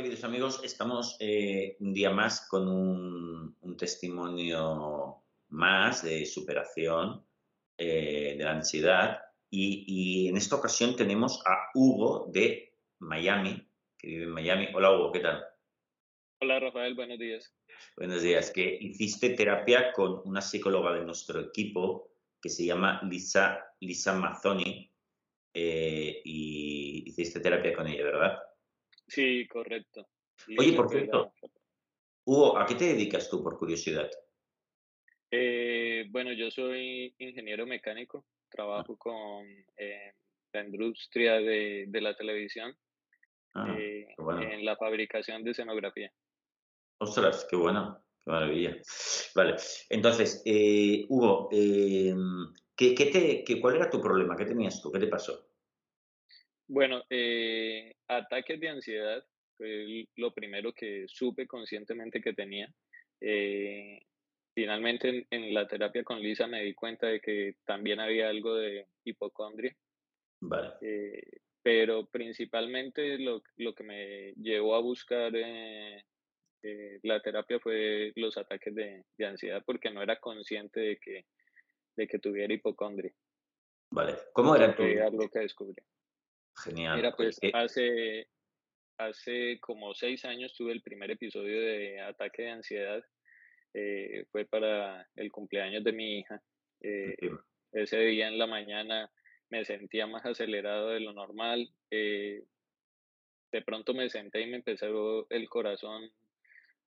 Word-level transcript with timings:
Queridos 0.00 0.24
amigos, 0.24 0.60
estamos 0.64 1.18
eh, 1.20 1.76
un 1.80 1.92
día 1.92 2.08
más 2.08 2.48
con 2.48 2.66
un, 2.66 3.76
testimonio 3.76 5.22
más 5.50 6.02
de 6.02 6.24
superación 6.24 7.22
eh, 7.76 8.34
de 8.38 8.42
la 8.42 8.52
ansiedad 8.52 9.20
y, 9.50 10.26
en 10.26 10.38
esta 10.38 10.56
ocasión 10.56 10.96
tenemos 10.96 11.42
a 11.44 11.68
Hugo 11.74 12.30
de 12.32 12.78
Miami, 13.00 13.68
que 13.98 14.06
vive 14.06 14.24
en 14.24 14.30
Miami. 14.30 14.68
Hola 14.72 14.90
Hugo, 14.90 15.12
¿qué 15.12 15.20
tal? 15.20 15.44
Hola 16.40 16.60
Rafael, 16.60 16.94
buenos 16.94 17.18
días. 17.18 17.54
Buenos 17.94 18.22
días, 18.22 18.50
que 18.52 18.78
hiciste 18.80 19.28
terapia 19.34 19.92
con 19.92 20.22
una 20.24 20.40
psicóloga 20.40 20.94
de 20.94 21.04
nuestro 21.04 21.40
equipo 21.40 22.10
que 22.40 22.48
se 22.48 22.64
llama 22.64 23.02
Lisa, 23.02 23.66
Lisa 23.80 24.14
Mazzoni 24.14 24.90
eh, 25.52 26.22
y 26.24 27.02
hiciste 27.06 27.40
terapia 27.40 27.74
con 27.76 27.86
ella, 27.86 28.04
¿verdad? 28.04 28.38
Sí, 29.10 29.46
correcto. 29.48 30.06
Oye, 30.56 30.72
por 30.72 30.88
cierto, 30.88 31.32
Hugo, 32.24 32.56
¿a 32.56 32.64
qué 32.64 32.76
te 32.76 32.84
dedicas 32.84 33.28
tú 33.28 33.42
por 33.42 33.58
curiosidad? 33.58 34.08
Eh, 35.32 36.06
bueno, 36.10 36.32
yo 36.32 36.50
soy 36.50 37.12
ingeniero 37.18 37.66
mecánico, 37.66 38.24
trabajo 38.48 38.96
con 38.96 39.46
eh, 39.76 40.12
la 40.52 40.64
industria 40.64 41.34
de, 41.40 41.88
la 41.92 42.16
televisión 42.16 42.76
ah, 43.54 43.76
eh, 43.76 44.14
en 44.16 44.64
la 44.64 44.76
fabricación 44.76 45.42
de 45.42 45.50
escenografía. 45.50 46.12
Ostras, 46.98 47.46
qué 47.50 47.56
bueno, 47.56 48.00
qué 48.24 48.30
maravilla. 48.30 48.76
Vale, 49.34 49.56
entonces, 49.88 50.42
Hugo, 51.08 51.48
¿qué, 51.50 52.94
te, 52.94 53.42
qué, 53.44 53.60
¿cuál 53.60 53.76
era 53.76 53.90
tu 53.90 54.00
problema? 54.00 54.36
¿Qué 54.36 54.44
tenías 54.44 54.80
tú? 54.80 54.92
¿Qué 54.92 55.00
te 55.00 55.08
pasó? 55.08 55.48
Bueno, 56.72 57.02
eh, 57.10 57.96
ataques 58.06 58.60
de 58.60 58.68
ansiedad 58.68 59.24
fue 59.56 60.06
lo 60.14 60.32
primero 60.32 60.72
que 60.72 61.04
supe 61.08 61.48
conscientemente 61.48 62.20
que 62.20 62.32
tenía. 62.32 62.72
Eh, 63.20 64.00
finalmente 64.54 65.26
en, 65.30 65.52
la 65.52 65.66
terapia 65.66 66.04
con 66.04 66.20
Lisa 66.20 66.46
me 66.46 66.62
di 66.62 66.72
cuenta 66.72 67.08
de 67.08 67.20
que 67.20 67.56
también 67.64 67.98
había 67.98 68.28
algo 68.28 68.54
de 68.54 68.86
hipocondria. 69.02 69.76
Vale. 70.42 70.74
Eh, 70.80 71.40
pero 71.60 72.06
principalmente 72.06 73.18
lo, 73.18 73.42
que 73.74 73.82
me 73.82 74.32
llevó 74.34 74.76
a 74.76 74.80
buscar 74.80 75.32
la 77.02 77.20
terapia 77.20 77.58
fue 77.58 78.12
los 78.14 78.38
ataques 78.38 78.72
de, 78.76 79.04
ansiedad 79.26 79.64
porque 79.66 79.90
no 79.90 80.02
era 80.02 80.20
consciente 80.20 80.78
de 80.78 80.98
que, 80.98 81.26
de 81.96 82.06
que 82.06 82.20
tuviera 82.20 82.54
hipocondria. 82.54 83.12
Vale. 83.90 84.14
¿Cómo 84.32 84.54
era 84.54 84.72
algo 85.04 85.28
que 85.28 85.40
descubrí. 85.40 85.82
Genial. 86.56 86.96
Mira, 86.96 87.12
pues 87.12 87.38
hace, 87.52 88.28
hace 88.98 89.58
como 89.60 89.94
seis 89.94 90.24
años 90.24 90.54
tuve 90.54 90.72
el 90.72 90.82
primer 90.82 91.10
episodio 91.10 91.60
de 91.60 92.00
ataque 92.00 92.42
de 92.42 92.50
ansiedad. 92.50 93.04
Eh, 93.72 94.24
fue 94.30 94.44
para 94.46 95.08
el 95.16 95.30
cumpleaños 95.30 95.84
de 95.84 95.92
mi 95.92 96.18
hija. 96.18 96.42
Eh, 96.82 97.16
ese 97.72 97.98
día 98.00 98.28
en 98.28 98.38
la 98.38 98.46
mañana 98.46 99.10
me 99.48 99.64
sentía 99.64 100.06
más 100.06 100.24
acelerado 100.26 100.88
de 100.90 101.00
lo 101.00 101.12
normal. 101.12 101.70
Eh, 101.90 102.44
de 103.52 103.62
pronto 103.62 103.94
me 103.94 104.10
senté 104.10 104.42
y 104.42 104.46
me 104.46 104.56
empezó 104.56 105.26
el 105.30 105.48
corazón 105.48 106.10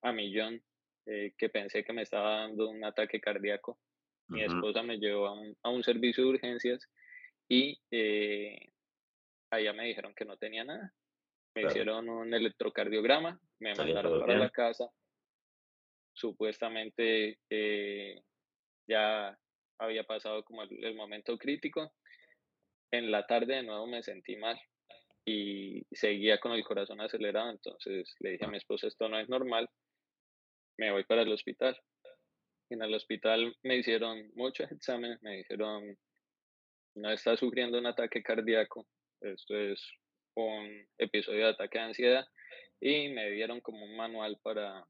a 0.02 0.12
millón, 0.12 0.62
que 1.06 1.50
pensé 1.50 1.84
que 1.84 1.92
me 1.92 2.04
estaba 2.04 2.40
dando 2.42 2.70
un 2.70 2.84
ataque 2.86 3.20
cardíaco. 3.20 3.78
Mi 4.30 4.42
esposa 4.42 4.82
me 4.84 4.98
llevó 4.98 5.28
a 5.28 5.34
un, 5.34 5.58
a 5.64 5.70
un, 5.70 5.84
servicio 5.84 6.24
de 6.24 6.30
urgencias 6.30 6.90
y 7.50 7.78
allá 9.56 9.74
me 9.74 9.86
dijeron 9.86 10.14
que 10.16 10.26
no 10.26 10.38
tenía 10.38 10.64
nada. 10.64 10.94
Me 11.56 11.64
hicieron 11.64 12.10
un 12.10 12.34
electrocardiograma, 12.34 13.40
me 13.60 13.76
mandaron 13.76 14.20
para 14.20 14.38
la 14.38 14.50
casa. 14.50 14.90
Supuestamente 16.16 17.40
eh, 17.50 18.22
ya 18.88 19.38
había 19.80 20.04
pasado 20.04 20.44
como 20.44 20.64
el, 20.64 20.96
momento 20.96 21.38
crítico. 21.38 21.94
En 22.92 23.12
la 23.12 23.26
tarde 23.26 23.56
de 23.56 23.64
nuevo 23.64 23.86
me 23.88 24.04
sentí 24.04 24.36
mal 24.36 24.60
y 25.26 25.84
seguía 25.92 26.40
con 26.40 26.54
el 26.54 26.64
corazón 26.64 27.02
acelerado. 27.02 27.52
Entonces 27.52 28.16
le 28.20 28.32
dije 28.32 28.46
a 28.46 28.50
mi 28.50 28.58
esposa, 28.58 28.88
esto 28.88 29.08
no 29.08 29.20
es 29.20 29.30
normal, 29.30 29.70
me 30.78 30.92
voy 30.92 31.04
para 31.04 31.22
el 31.22 31.32
hospital. 31.32 31.80
En 32.70 32.82
el 32.82 32.94
hospital 32.96 33.56
me 33.62 33.78
hicieron 33.78 34.32
muchos 34.34 34.72
exámenes, 34.72 35.22
me 35.22 35.38
dijeron, 35.38 35.96
no 36.96 37.12
está 37.12 37.36
sufriendo 37.38 37.78
un 37.78 37.86
ataque 37.86 38.24
cardíaco, 38.24 38.88
esto 39.24 39.56
es 39.58 39.82
un 40.36 40.88
episodio 40.98 41.46
de 41.46 41.52
ataque 41.52 41.78
de 41.78 41.86
ansiedad 41.86 42.26
y 42.80 43.10
me 43.10 43.30
dieron 43.32 43.62
como 43.62 43.86
un 43.86 43.96
manual 43.96 44.40
para, 44.42 44.86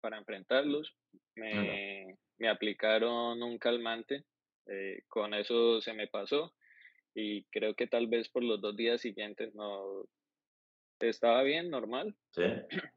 para 0.00 0.18
enfrentarlos. 0.18 0.94
Me, 1.34 2.16
me 2.38 2.48
aplicaron 2.48 3.42
un 3.42 3.58
calmante, 3.58 4.24
eh, 4.66 5.02
con 5.08 5.34
eso 5.34 5.80
se 5.80 5.92
me 5.92 6.06
pasó 6.06 6.54
y 7.14 7.44
creo 7.44 7.74
que 7.74 7.86
tal 7.86 8.06
vez 8.06 8.28
por 8.28 8.44
los 8.44 8.60
dos 8.60 8.76
días 8.76 9.00
siguientes 9.00 9.54
no 9.54 10.04
estaba 11.00 11.42
bien, 11.42 11.70
normal. 11.70 12.14
¿Sí? 12.30 12.42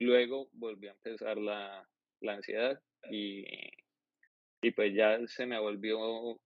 Luego 0.00 0.48
volvió 0.52 0.90
a 0.90 0.94
empezar 0.94 1.38
la, 1.38 1.88
la 2.20 2.34
ansiedad 2.34 2.80
y, 3.10 3.44
y 4.60 4.70
pues 4.72 4.94
ya 4.94 5.18
se 5.26 5.46
me 5.46 5.58
volvió 5.58 6.40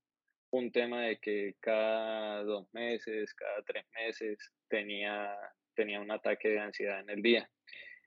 un 0.51 0.73
tema 0.73 1.03
de 1.03 1.19
que 1.19 1.55
cada 1.61 2.43
dos 2.43 2.67
meses, 2.73 3.33
cada 3.35 3.63
tres 3.63 3.85
meses 3.95 4.39
tenía, 4.69 5.37
tenía 5.75 6.01
un 6.01 6.11
ataque 6.11 6.49
de 6.49 6.61
ansiedad 6.61 7.01
en 7.01 7.11
el 7.11 7.23
día. 7.23 7.49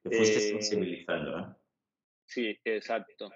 Te 0.04 0.16
fuiste 0.16 0.38
eh, 0.38 0.50
sensibilizando, 0.52 1.40
¿eh? 1.40 1.44
Sí, 2.26 2.59
exacto. 2.66 3.31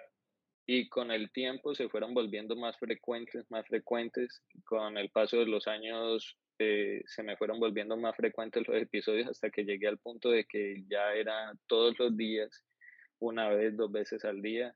Y 0.66 0.90
con 0.90 1.12
el 1.12 1.32
tiempo 1.32 1.74
se 1.76 1.88
fueron 1.88 2.14
volviendo 2.14 2.56
más 2.56 2.78
frecuentes, 2.78 3.50
más 3.50 3.66
frecuentes. 3.68 4.44
Con 4.66 4.98
el 4.98 5.10
paso 5.12 5.38
de 5.38 5.46
los 5.46 5.68
años 5.68 6.38
eh, 6.60 7.04
se 7.06 7.24
me 7.24 7.38
fueron 7.38 7.60
volviendo 7.60 7.96
más 7.96 8.16
frecuentes 8.16 8.68
los 8.68 8.82
episodios 8.82 9.30
hasta 9.30 9.50
que 9.50 9.64
llegué 9.64 9.88
al 9.88 10.00
punto 10.00 10.30
de 10.30 10.46
que 10.46 10.84
ya 10.90 11.14
era 11.14 11.54
todos 11.68 11.98
los 12.00 12.18
días, 12.18 12.66
una 13.20 13.50
vez, 13.50 13.78
dos 13.78 13.92
veces 13.92 14.26
al 14.26 14.42
día. 14.42 14.76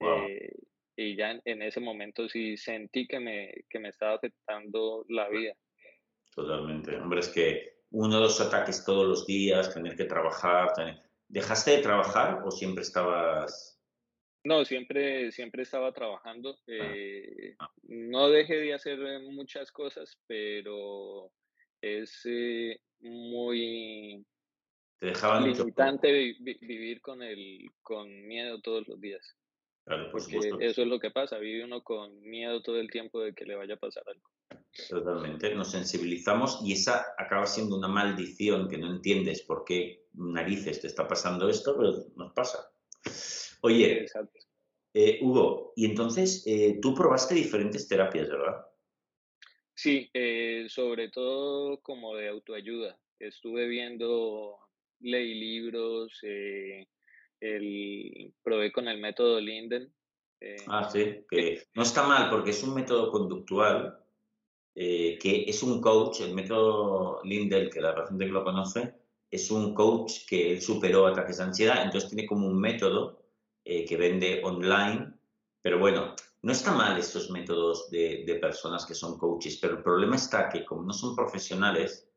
Eh, 0.00 0.52
y 0.96 1.16
ya 1.16 1.40
en, 1.44 1.62
ese 1.62 1.80
momento 1.80 2.28
sí 2.28 2.56
sentí 2.56 3.06
que 3.06 3.20
me, 3.20 3.52
que 3.68 3.78
me 3.78 3.88
estaba 3.88 4.14
afectando 4.14 5.04
la 5.08 5.28
vida. 5.28 5.54
Totalmente. 6.34 6.96
Hombre, 6.96 7.20
es 7.20 7.28
que 7.28 7.80
uno 7.90 8.16
de 8.16 8.22
los 8.22 8.40
ataques 8.40 8.84
todos 8.84 9.06
los 9.06 9.26
días, 9.26 9.72
tener 9.72 9.96
que 9.96 10.04
trabajar, 10.04 10.68
¿dejaste 11.28 11.72
de 11.72 11.82
trabajar 11.82 12.42
o 12.44 12.50
siempre 12.50 12.82
estabas...? 12.82 13.78
No, 14.42 14.64
siempre, 14.64 15.32
siempre 15.32 15.62
estaba 15.62 15.92
trabajando. 15.92 16.56
Ah, 16.60 16.62
eh, 16.68 17.56
ah. 17.58 17.70
No 17.82 18.30
dejé 18.30 18.56
de 18.56 18.72
hacer 18.72 18.98
muchas 19.30 19.70
cosas, 19.70 20.18
pero 20.26 21.30
es 21.82 22.22
eh, 22.24 22.80
muy 23.00 24.24
te 25.00 25.06
dejaba 25.06 25.40
limitante 25.40 26.12
vivir 26.12 27.00
con 27.00 27.22
el 27.22 27.70
con 27.82 28.26
miedo 28.26 28.60
todos 28.60 28.86
los 28.86 29.00
días. 29.00 29.34
Porque 29.84 30.38
eso 30.60 30.82
es 30.82 30.88
lo 30.88 31.00
que 31.00 31.10
pasa, 31.10 31.38
vive 31.38 31.64
uno 31.64 31.82
con 31.82 32.20
miedo 32.22 32.62
todo 32.62 32.78
el 32.78 32.90
tiempo 32.90 33.20
de 33.20 33.34
que 33.34 33.44
le 33.44 33.56
vaya 33.56 33.74
a 33.74 33.78
pasar 33.78 34.04
algo. 34.06 34.30
Totalmente, 34.88 35.54
nos 35.54 35.70
sensibilizamos 35.70 36.60
y 36.64 36.72
esa 36.72 37.06
acaba 37.18 37.46
siendo 37.46 37.76
una 37.76 37.88
maldición 37.88 38.68
que 38.68 38.78
no 38.78 38.94
entiendes 38.94 39.42
por 39.42 39.64
qué 39.64 40.04
narices 40.12 40.80
te 40.80 40.86
está 40.86 41.08
pasando 41.08 41.48
esto, 41.48 41.76
pero 41.76 41.92
nos 42.16 42.32
pasa. 42.32 42.70
Oye, 43.62 44.06
eh, 44.94 45.18
Hugo, 45.22 45.72
y 45.76 45.86
entonces 45.86 46.44
eh, 46.46 46.78
tú 46.80 46.94
probaste 46.94 47.34
diferentes 47.34 47.88
terapias, 47.88 48.28
¿verdad? 48.28 48.64
Sí, 49.74 50.08
eh, 50.14 50.66
sobre 50.68 51.08
todo 51.08 51.80
como 51.80 52.14
de 52.14 52.28
autoayuda. 52.28 52.98
Estuve 53.18 53.66
viendo, 53.66 54.58
leí 55.00 55.34
libros, 55.34 56.20
el, 57.40 58.34
probé 58.42 58.72
con 58.72 58.88
el 58.88 59.00
método 59.00 59.40
Linden. 59.40 59.92
Eh, 60.40 60.56
ah, 60.68 60.88
sí, 60.90 61.24
que 61.28 61.64
no 61.74 61.82
está 61.82 62.04
mal 62.06 62.30
porque 62.30 62.50
es 62.50 62.62
un 62.62 62.74
método 62.74 63.10
conductual 63.10 63.98
eh, 64.74 65.18
que 65.18 65.44
es 65.46 65.62
un 65.62 65.80
coach, 65.80 66.20
el 66.20 66.34
método 66.34 67.20
Linden, 67.24 67.68
que 67.70 67.80
la 67.80 68.06
gente 68.06 68.24
que 68.24 68.32
lo 68.32 68.44
conoce, 68.44 68.94
es 69.30 69.50
un 69.50 69.74
coach 69.74 70.26
que 70.28 70.52
él 70.52 70.62
superó 70.62 71.06
ataques 71.06 71.38
de 71.38 71.44
ansiedad, 71.44 71.82
entonces 71.84 72.08
tiene 72.10 72.26
como 72.26 72.46
un 72.46 72.58
método 72.58 73.22
eh, 73.64 73.84
que 73.84 73.96
vende 73.96 74.40
online, 74.44 75.12
pero 75.60 75.78
bueno, 75.78 76.14
no 76.42 76.52
está 76.52 76.72
mal 76.72 76.98
estos 76.98 77.30
métodos 77.30 77.90
de, 77.90 78.24
de, 78.26 78.36
personas 78.36 78.86
que 78.86 78.94
son 78.94 79.18
coaches, 79.18 79.58
pero 79.60 79.76
el 79.76 79.82
problema 79.82 80.16
está 80.16 80.48
que 80.48 80.64
como 80.64 80.82
no 80.84 80.92
son 80.92 81.14
profesionales, 81.14 82.08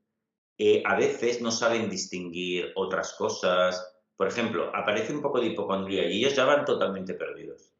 eh, 0.57 0.83
a 0.85 0.95
veces 0.95 1.41
no 1.41 1.51
saben 1.51 1.89
distinguir 1.89 2.71
otras 2.75 3.13
cosas. 3.13 3.92
Por 4.23 4.31
ejemplo, 4.31 4.71
aparece 4.73 5.13
un 5.13 5.21
poco 5.21 5.41
de 5.41 5.47
hipocondría 5.47 6.09
y 6.09 6.19
ellos 6.19 6.33
ya 6.33 6.45
van 6.45 6.63
totalmente 6.63 7.13
perdidos. 7.13 7.73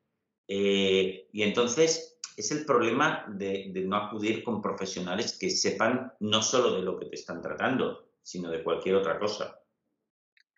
Eh, 0.45 1.29
y 1.31 1.41
entonces 1.41 2.19
es 2.35 2.51
el 2.51 2.65
problema 2.65 3.25
de, 3.29 3.69
de, 3.71 3.85
no 3.85 3.95
acudir 3.95 4.43
con 4.43 4.61
profesionales 4.61 5.37
que 5.39 5.49
sepan 5.49 6.11
no 6.19 6.41
solo 6.41 6.75
de 6.75 6.81
lo 6.81 6.99
que 6.99 7.05
te 7.05 7.15
están 7.15 7.41
tratando, 7.41 8.09
sino 8.21 8.51
de 8.51 8.61
cualquier 8.61 8.95
otra 8.95 9.17
cosa. 9.19 9.57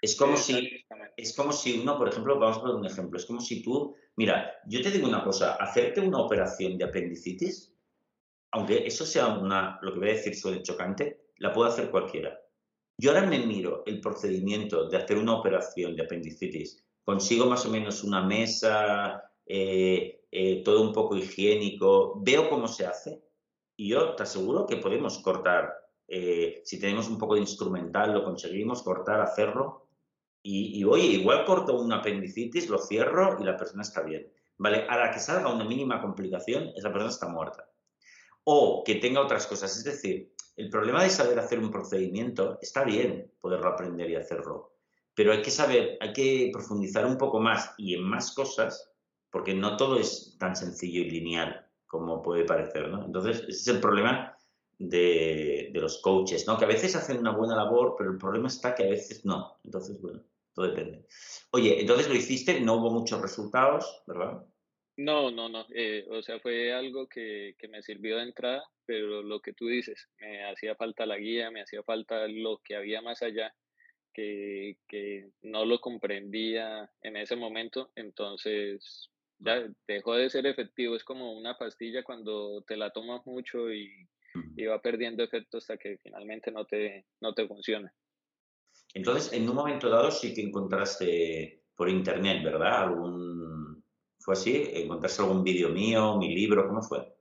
Es 0.02 0.16
como, 0.16 0.38
si, 0.38 0.84
es 1.18 1.36
como 1.36 1.52
si 1.52 1.80
uno, 1.80 2.00
por 2.00 2.10
ejemplo, 2.10 2.40
vamos 2.40 2.58
a 2.58 2.62
poner 2.62 2.78
un 2.78 2.88
ejemplo, 2.88 3.20
es 3.20 3.26
como 3.28 3.40
si 3.40 3.62
tú, 3.62 3.96
mira, 4.16 4.54
yo 4.66 4.82
te 4.82 4.90
digo 4.90 5.08
una 5.08 5.24
cosa, 5.24 5.54
hacerte 5.54 6.02
una 6.02 6.18
operación 6.18 6.80
de 6.80 6.86
apendicitis, 6.86 7.72
aunque 8.54 8.88
eso 8.88 9.06
sea 9.06 9.28
una, 9.28 9.78
lo 9.84 9.94
que 9.94 10.00
voy 10.00 10.10
a 10.10 10.14
decir 10.14 10.34
suele 10.34 10.64
chocante, 10.64 11.28
la 11.38 11.54
puede 11.54 11.70
hacer 11.70 11.92
cualquiera. 11.92 12.42
Yo 12.98 13.12
ahora 13.12 13.28
me 13.28 13.46
miro 13.46 13.84
el 13.86 14.00
procedimiento 14.00 14.88
de 14.88 14.98
hacer 14.98 15.18
una 15.18 15.34
operación 15.34 15.96
de 15.96 16.04
apendicitis, 16.04 16.84
consigo 17.04 17.46
más 17.46 17.66
o 17.66 17.70
menos 17.70 18.04
una 18.04 18.22
mesa, 18.24 19.32
eh, 19.46 20.24
eh, 20.32 20.64
todo 20.64 20.82
un 20.82 20.94
poco 20.94 21.18
higiénico, 21.18 22.22
veo 22.24 22.50
cómo 22.50 22.68
se 22.68 22.86
hace 22.86 23.22
y 23.76 23.90
yo 23.90 24.16
te 24.16 24.24
aseguro 24.24 24.66
que 24.66 24.78
podemos 24.78 25.20
cortar, 25.20 25.74
eh, 26.08 26.62
si 26.64 26.80
tenemos 26.80 27.10
un 27.10 27.18
poco 27.18 27.36
de 27.36 27.42
instrumental, 27.42 28.14
lo 28.14 28.24
conseguimos 28.24 28.82
cortar, 28.82 29.20
hacerlo 29.20 29.86
y, 30.48 30.84
oye, 30.84 31.08
igual 31.08 31.44
corto 31.44 31.76
un 31.76 31.92
apendicitis, 31.92 32.70
lo 32.70 32.78
cierro 32.78 33.38
y 33.42 33.44
la 33.44 33.58
persona 33.58 33.82
está 33.82 34.04
bien. 34.04 34.32
¿Vale? 34.58 34.86
A 34.88 34.96
la 34.96 35.10
que 35.10 35.18
salga 35.20 35.52
una 35.52 35.66
mínima 35.66 36.00
complicación, 36.00 36.72
esa 36.76 36.92
persona 36.92 37.10
está 37.10 37.28
muerta. 37.28 37.68
O 38.44 38.84
que 38.86 38.96
tenga 38.96 39.22
otras 39.22 39.48
cosas. 39.48 39.76
Es 39.76 39.84
decir, 39.84 40.35
el 40.56 40.70
problema 40.70 41.04
de 41.04 41.10
saber 41.10 41.38
hacer 41.40 41.60
un 41.60 41.72
procedimiento 41.72 42.58
está 42.62 42.84
bien 42.84 43.32
poderlo 43.40 43.70
aprender 43.70 44.10
y 44.10 44.16
hacerlo. 44.16 44.74
Pero 45.14 45.32
hay 45.32 45.42
que 45.42 45.52
saber, 45.52 45.98
hay 46.02 46.14
que 46.14 46.50
profundizar 46.52 47.06
un 47.06 47.18
poco 47.18 47.40
más 47.40 47.74
y 47.78 47.96
en 47.96 48.04
más 48.04 48.34
cosas, 48.34 48.92
porque 49.30 49.54
no 49.54 49.78
todo 49.78 50.00
es 50.00 50.36
tan 50.40 50.56
sencillo 50.56 51.02
y 51.02 51.10
lineal 51.10 51.66
como 51.88 52.22
puede 52.22 52.44
parecer, 52.44 52.90
¿no? 52.90 53.06
Entonces, 53.06 53.42
ese 53.42 53.52
es 53.52 53.68
el 53.68 53.80
problema 53.80 54.36
de, 54.78 55.72
los 55.74 56.02
coaches, 56.02 56.46
¿no? 56.48 56.58
Que 56.58 56.66
a 56.66 56.70
veces 56.70 56.96
hacen 56.96 57.20
una 57.20 57.32
buena 57.32 57.56
labor, 57.56 57.96
pero 57.98 58.12
el 58.12 58.18
problema 58.18 58.48
está 58.48 58.76
que 58.76 58.84
a 58.84 58.90
veces 58.90 59.26
no. 59.26 59.58
Entonces, 59.64 60.02
bueno. 60.02 60.22
Todo 60.54 60.68
depende. 60.68 61.06
Oye, 61.52 61.82
entonces 61.82 62.08
lo 62.08 62.16
hiciste, 62.16 62.62
no 62.62 62.76
hubo 62.76 62.90
muchos 62.90 63.22
resultados, 63.22 64.04
¿verdad? 64.08 64.46
No, 64.98 65.30
no, 65.30 65.50
no. 65.50 65.66
Eh, 65.74 66.06
o 66.10 66.22
sea, 66.22 66.40
fue 66.40 66.74
algo 66.74 67.08
que, 67.08 67.56
que, 67.58 67.68
me 67.68 67.82
sirvió 67.82 68.18
de 68.18 68.24
entrada, 68.24 68.64
pero 68.86 69.22
lo 69.22 69.42
que 69.42 69.54
tú 69.54 69.68
dices, 69.68 70.08
me 70.20 70.46
hacía 70.46 70.76
falta 70.76 71.06
la 71.06 71.18
guía, 71.18 71.52
me 71.52 71.62
hacía 71.62 71.84
falta 71.84 72.28
lo 72.28 72.60
que 72.64 72.76
había 72.76 73.02
más 73.02 73.22
allá, 73.22 73.54
que, 74.14 74.78
que 74.88 75.30
no 75.42 75.66
lo 75.66 75.80
comprendía 75.80 76.90
en 77.02 77.18
ese 77.18 77.36
momento, 77.36 77.92
entonces 77.96 79.12
ya 79.40 79.68
dejó 79.88 80.16
de 80.16 80.30
ser 80.30 80.46
efectivo. 80.46 80.96
Es 80.96 81.04
como 81.04 81.34
una 81.34 81.58
pastilla 81.58 82.04
cuando 82.04 82.64
te 82.64 82.78
la 82.78 82.92
tomas 82.92 83.26
mucho 83.26 83.72
y, 83.74 83.92
y 84.56 84.66
va 84.66 84.82
perdiendo 84.82 85.24
efecto 85.24 85.58
hasta 85.58 85.78
que 85.78 85.98
finalmente 86.02 86.52
no 86.52 86.66
te, 86.66 87.06
no 87.20 87.34
te 87.34 87.48
funciona. 87.48 87.94
Entonces, 88.94 89.34
en 89.34 89.50
un 89.50 89.56
momento 89.56 89.90
dado 89.90 90.12
sí 90.12 90.34
que 90.34 90.42
encontraste 90.42 91.64
por 91.76 91.90
internet, 91.90 92.44
¿verdad? 92.44 92.84
¿Algún... 92.84 93.55
¿Fue 94.26 94.34
así? 94.34 94.72
¿Encontraste 94.74 95.22
algún 95.22 95.44
vídeo 95.44 95.70
mío, 95.70 96.18
mi 96.18 96.34
libro? 96.34 96.68
¿Cómo 96.68 96.82
fue? 96.82 97.14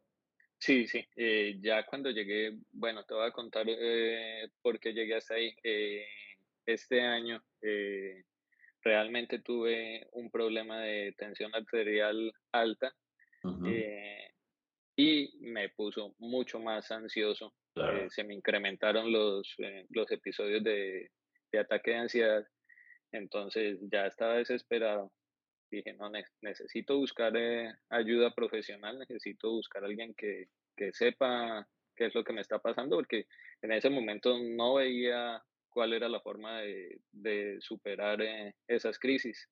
Sí, 0.58 0.86
sí. 0.86 1.04
Eh, 1.14 1.58
ya 1.60 1.84
cuando 1.84 2.10
llegué, 2.10 2.56
bueno, 2.72 3.04
te 3.04 3.12
voy 3.12 3.26
a 3.26 3.30
contar 3.30 3.66
eh, 3.68 4.48
por 4.62 4.80
qué 4.80 4.94
llegué 4.94 5.16
hasta 5.16 5.34
ahí. 5.34 5.54
Eh, 5.62 6.06
este 6.64 7.02
año 7.02 7.44
eh, 7.60 8.24
realmente 8.80 9.40
tuve 9.40 10.08
un 10.12 10.30
problema 10.30 10.80
de 10.80 11.14
tensión 11.18 11.54
arterial 11.54 12.32
alta 12.52 12.90
y 14.96 15.36
me 15.40 15.68
puso 15.68 16.14
mucho 16.20 16.58
más 16.58 16.90
ansioso. 16.90 17.52
se 18.08 18.24
me 18.24 18.32
incrementaron 18.32 19.12
los, 19.12 19.54
los 19.90 20.10
episodios 20.10 20.64
de, 20.64 21.10
de 21.52 21.58
ataque 21.58 21.90
de 21.90 21.96
ansiedad. 21.98 22.46
Entonces 23.12 23.78
ya 23.92 24.06
estaba 24.06 24.36
desesperado. 24.36 25.12
Dije, 25.76 25.92
no, 25.94 26.10
necesito 26.40 26.96
buscar 26.96 27.36
eh, 27.36 27.72
ayuda 27.90 28.34
profesional, 28.34 28.98
necesito 28.98 29.50
buscar 29.50 29.82
a 29.82 29.86
alguien 29.86 30.14
que, 30.14 30.48
que 30.76 30.92
sepa 30.92 31.66
qué 31.96 32.06
es 32.06 32.14
lo 32.14 32.24
que 32.24 32.32
me 32.32 32.40
está 32.40 32.58
pasando, 32.58 32.96
porque 32.96 33.26
en 33.62 33.72
ese 33.72 33.90
momento 33.90 34.38
no 34.38 34.74
veía 34.74 35.42
cuál 35.68 35.92
era 35.92 36.08
la 36.08 36.20
forma 36.20 36.60
de, 36.60 37.00
de 37.12 37.58
superar 37.60 38.22
eh, 38.22 38.54
esas 38.68 38.98
crisis. 38.98 39.48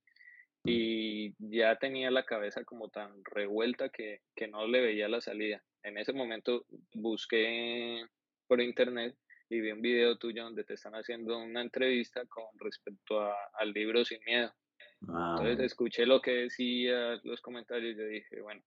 Y 0.65 1.35
ya 1.39 1.77
tenía 1.77 2.13
la 2.13 2.25
cabeza 2.25 2.63
como 2.63 2.89
tan 2.89 3.25
revuelta 3.25 3.89
que, 3.89 4.21
que 4.37 4.47
no 4.47 4.67
le 4.69 4.81
veía 4.81 5.09
la 5.09 5.21
salida. 5.21 5.61
En 5.83 5.99
ese 5.99 6.13
momento 6.13 6.65
busqué 6.95 8.07
por 8.47 8.61
internet 8.61 9.17
y 9.51 9.61
vi 9.61 9.73
un 9.73 9.83
video 9.83 10.17
tuyo 10.19 10.45
donde 10.45 10.63
te 10.63 10.75
están 10.75 10.95
haciendo 10.95 11.37
una 11.39 11.63
entrevista 11.63 12.25
con 12.27 12.45
respecto 12.59 13.21
a, 13.21 13.35
al 13.55 13.73
libro 13.73 14.05
Sin 14.05 14.21
Miedo. 14.25 14.55
Entonces 15.09 15.61
escuché 15.61 16.07
lo 16.07 16.21
que 16.21 16.33
decía, 16.33 17.21
los 17.25 17.41
comentarios 17.41 17.95
y 17.95 17.99
yo 17.99 18.07
dije, 18.07 18.41
bueno, 18.41 18.63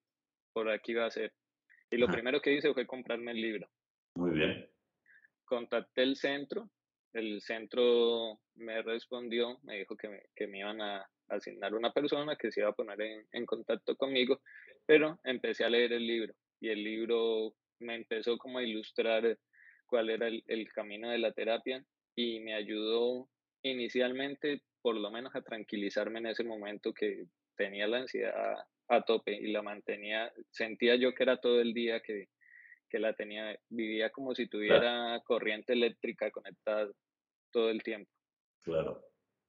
por 0.53 0.69
aquí 0.69 0.93
va 0.93 1.05
a 1.05 1.11
ser. 1.11 1.33
Y 1.89 1.97
lo 1.97 2.07
primero 2.07 2.41
que 2.41 2.53
hice 2.53 2.73
fue 2.73 2.85
comprarme 2.85 3.31
el 3.31 3.41
libro. 3.41 3.69
Muy 4.15 4.31
bien. 4.31 4.69
Contacté 5.45 6.03
el 6.03 6.15
centro, 6.15 6.69
el 7.13 7.41
centro 7.41 8.39
me 8.55 8.81
respondió, 8.81 9.59
me 9.63 9.77
dijo 9.77 9.95
que 9.95 10.09
me, 10.09 10.21
que 10.35 10.47
me 10.47 10.59
iban 10.59 10.81
a 10.81 11.07
asignar 11.29 11.73
una 11.73 11.91
persona 11.91 12.35
que 12.35 12.51
se 12.51 12.61
iba 12.61 12.69
a 12.69 12.75
poner 12.75 12.99
en, 13.01 13.27
en 13.31 13.45
contacto 13.45 13.95
conmigo, 13.95 14.41
pero 14.85 15.19
empecé 15.23 15.63
a 15.63 15.69
leer 15.69 15.93
el 15.93 16.05
libro 16.05 16.33
y 16.59 16.69
el 16.69 16.83
libro 16.83 17.53
me 17.79 17.95
empezó 17.95 18.37
como 18.37 18.57
a 18.57 18.63
ilustrar 18.63 19.37
cuál 19.85 20.09
era 20.09 20.27
el, 20.27 20.43
el 20.47 20.71
camino 20.71 21.09
de 21.09 21.19
la 21.19 21.31
terapia 21.31 21.83
y 22.15 22.39
me 22.39 22.53
ayudó 22.53 23.29
inicialmente 23.61 24.61
por 24.85 24.97
lo 24.97 25.09
menos 25.09 25.35
a 25.35 25.41
tranquilizarme 25.41 26.19
en 26.19 26.27
ese 26.27 26.43
momento 26.43 26.93
que 26.93 27.25
tenía 27.57 27.87
la 27.87 28.01
ansiedad 28.01 28.53
a 28.87 29.01
tope 29.01 29.33
y 29.33 29.51
la 29.51 29.63
mantenía, 29.63 30.31
sentía 30.51 30.95
yo 30.95 31.15
que 31.15 31.23
era 31.23 31.37
todo 31.37 31.59
el 31.59 31.73
día 31.73 32.01
que, 32.01 32.27
que 32.87 32.99
la 32.99 33.15
tenía, 33.15 33.57
vivía 33.67 34.11
como 34.11 34.35
si 34.35 34.47
tuviera 34.47 35.19
corriente 35.25 35.73
eléctrica 35.73 36.29
conectada 36.29 36.87
todo 37.51 37.71
el 37.71 37.81
tiempo. 37.81 38.11
Claro. 38.61 39.01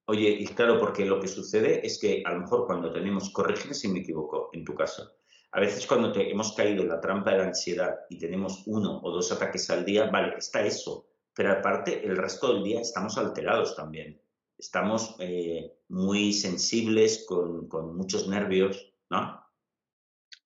Oye, 0.07 0.31
y 0.31 0.47
claro, 0.47 0.81
porque 0.81 1.05
lo 1.05 1.21
que 1.21 1.29
sucede 1.29 1.87
es 1.87 2.01
que 2.01 2.23
a 2.25 2.33
lo 2.33 2.41
mejor 2.41 2.65
cuando 2.65 2.91
tenemos, 2.91 3.31
corrígeme 3.31 3.75
si 3.75 3.89
me 3.89 3.99
equivoco, 3.99 4.49
en 4.55 4.65
tu 4.65 4.75
caso, 4.75 5.19
a 5.53 5.61
veces 5.61 5.87
cuando 5.87 6.13
te, 6.13 6.31
hemos 6.31 6.57
caído 6.57 6.83
en 6.83 6.89
la 6.89 7.01
trampa 7.03 7.33
de 7.33 7.39
la 7.41 7.49
ansiedad 7.49 7.95
y 8.09 8.19
tenemos 8.19 8.63
uno 8.67 9.03
o 9.03 9.11
dos 9.11 9.31
ataques 9.33 9.69
al 9.69 9.85
día, 9.85 10.07
vale, 10.07 10.39
está 10.39 10.65
eso, 10.65 11.11
pero 11.35 11.53
aparte 11.53 12.07
el 12.07 12.17
resto 12.17 12.55
del 12.55 12.65
día 12.65 12.81
estamos 12.81 13.19
alterados 13.19 13.77
también. 13.77 14.19
Estamos 14.59 15.17
eh, 15.21 15.73
muy 15.89 16.33
sensibles, 16.33 17.25
con, 17.27 17.69
con, 17.69 17.97
muchos 17.97 18.29
nervios, 18.29 18.93
¿no? 19.11 19.45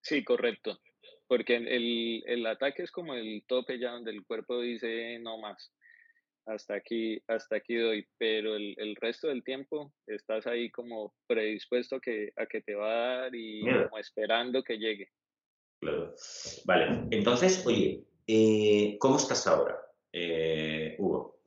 Sí, 0.03 0.25
correcto. 0.25 0.79
Porque 1.27 1.57
el, 1.57 2.25
el 2.27 2.47
ataque 2.47 2.83
es 2.83 2.91
como 2.91 3.15
el 3.15 3.45
tope 3.47 3.79
ya 3.79 3.93
donde 3.93 4.11
el 4.11 4.25
cuerpo 4.25 4.61
dice 4.61 5.19
no 5.21 5.39
más 5.39 5.73
hasta 6.47 6.75
aquí, 6.75 7.23
hasta 7.29 7.57
aquí 7.57 7.77
doy, 7.77 8.07
pero 8.19 8.57
el, 8.57 8.75
el, 8.79 8.97
resto 8.97 9.29
del 9.29 9.45
tiempo 9.45 9.93
estás 10.07 10.47
ahí 10.47 10.71
como 10.71 11.15
predispuesto 11.27 11.97
a 11.97 12.01
que, 12.01 12.33
a 12.37 12.47
que 12.47 12.61
te 12.63 12.75
va 12.75 12.89
a 12.89 13.17
dar 13.23 13.35
y 13.35 13.61
como 13.61 13.99
esperando 13.99 14.63
que 14.63 14.79
llegue. 14.79 15.09
Claro. 15.81 16.15
Vale, 16.65 17.07
entonces, 17.11 17.65
oye, 17.67 18.05
eh, 18.27 18.97
¿cómo 18.99 19.17
estás 19.17 19.47
ahora, 19.47 19.79
eh, 20.13 20.97
Hugo? 20.99 21.41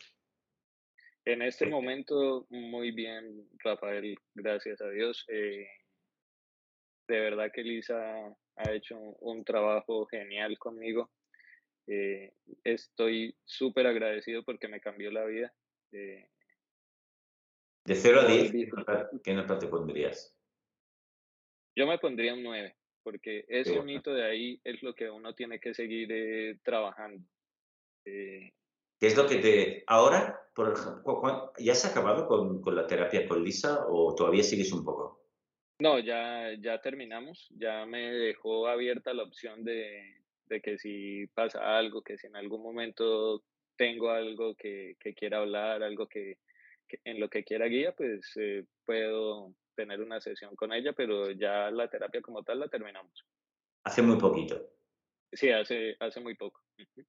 En 1.26 1.42
este 1.42 1.68
momento, 1.68 2.46
muy 2.50 2.92
bien, 2.92 3.48
Rafael, 3.64 4.18
gracias 4.36 4.82
a 4.82 4.90
Dios. 4.90 5.26
Eh, 5.30 5.66
de 7.08 7.20
verdad 7.20 7.50
que 7.54 7.64
Lisa 7.64 8.36
ha 8.56 8.72
hecho 8.72 8.98
un 8.98 9.46
trabajo 9.46 10.06
genial 10.08 10.58
conmigo. 10.58 11.12
Eh, 11.88 12.34
estoy 12.64 13.36
súper 13.46 13.88
agradecido 13.88 14.44
porque 14.44 14.68
me 14.68 14.82
cambió 14.82 15.12
la 15.12 15.24
vida. 15.26 15.54
Eh, 15.94 16.28
de 17.86 17.96
0 17.96 18.22
a 18.22 18.28
10, 18.28 18.52
¿qué 19.24 19.34
nota 19.34 19.58
te 19.58 19.68
pondrías? 19.68 20.38
Yo 21.76 21.88
me 21.88 21.98
pondría 22.00 22.34
un 22.34 22.44
9, 22.44 22.76
porque 23.02 23.46
ese 23.48 23.78
bonito 23.78 24.14
de 24.14 24.26
ahí 24.26 24.62
es 24.64 24.84
lo 24.84 24.94
que 24.94 25.10
uno 25.10 25.34
tiene 25.36 25.60
que 25.60 25.74
seguir 25.74 26.10
eh, 26.12 26.60
trabajando. 26.64 27.26
¿Qué 29.04 29.08
es 29.08 29.18
lo 29.18 29.28
que 29.28 29.36
te... 29.40 29.84
Ahora, 29.88 30.48
por 30.56 30.72
ejemplo, 30.72 31.52
¿ya 31.60 31.74
has 31.74 31.84
acabado 31.84 32.26
con, 32.26 32.62
con 32.62 32.74
la 32.74 32.88
terapia 32.88 33.28
con 33.28 33.44
Lisa 33.44 33.86
o 33.90 34.16
todavía 34.16 34.44
sigues 34.44 34.72
un 34.72 34.86
poco? 34.86 35.26
No, 35.80 36.00
ya, 36.00 36.54
ya 36.58 36.80
terminamos. 36.80 37.50
Ya 37.50 37.86
me 37.86 38.14
dejó 38.14 38.66
abierta 38.66 39.14
la 39.14 39.24
opción 39.24 39.66
de, 39.66 40.22
de 40.46 40.62
que 40.62 40.78
si 40.78 41.28
pasa 41.34 41.78
algo, 41.78 42.02
que 42.02 42.18
si 42.18 42.28
en 42.28 42.38
algún 42.38 42.64
momento 42.64 43.44
tengo 43.76 44.10
algo 44.10 44.56
que, 44.56 44.96
que 45.02 45.14
quiera 45.14 45.40
hablar, 45.40 45.84
algo 45.84 46.08
que, 46.08 46.38
en 47.04 47.20
lo 47.20 47.28
que 47.28 47.44
quiera 47.44 47.66
guía, 47.66 47.94
pues 47.94 48.32
eh, 48.38 48.64
puedo 48.86 49.54
tener 49.76 50.00
una 50.00 50.22
sesión 50.22 50.56
con 50.56 50.72
ella, 50.72 50.94
pero 50.94 51.30
ya 51.32 51.70
la 51.72 51.90
terapia 51.90 52.22
como 52.22 52.42
tal 52.42 52.62
la 52.62 52.70
terminamos. 52.70 53.26
Hace 53.84 54.02
muy 54.02 54.18
poquito. 54.18 54.66
Sí, 55.34 55.50
hace, 55.50 55.98
hace 56.00 56.22
muy 56.22 56.36
poco. 56.36 56.62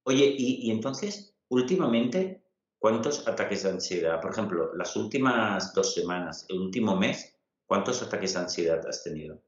Oye, 0.02 0.26
y, 0.36 0.66
y 0.66 0.70
entonces, 0.72 1.36
últimamente, 1.54 2.42
¿cuántos 2.78 3.26
ataques 3.26 3.62
de 3.62 3.70
ansiedad? 3.70 4.20
Por 4.20 4.32
ejemplo, 4.32 4.74
las 4.74 4.96
últimas 4.96 5.72
dos 5.74 5.94
semanas, 5.94 6.46
el 6.48 6.58
último 6.58 6.96
mes, 6.96 7.38
¿cuántos 7.66 8.02
ataques 8.02 8.34
de 8.34 8.40
ansiedad 8.40 8.86
has 8.86 9.02
tenido? 9.02 9.42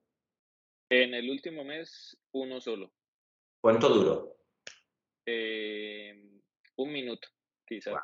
En 0.88 1.14
el 1.14 1.28
último 1.28 1.64
mes, 1.64 2.16
uno 2.32 2.60
solo. 2.60 2.92
¿Cuánto 3.60 3.88
duró? 3.88 4.36
Eh, 5.26 6.14
un 6.76 6.92
minuto, 6.92 7.28
quizás. 7.66 7.94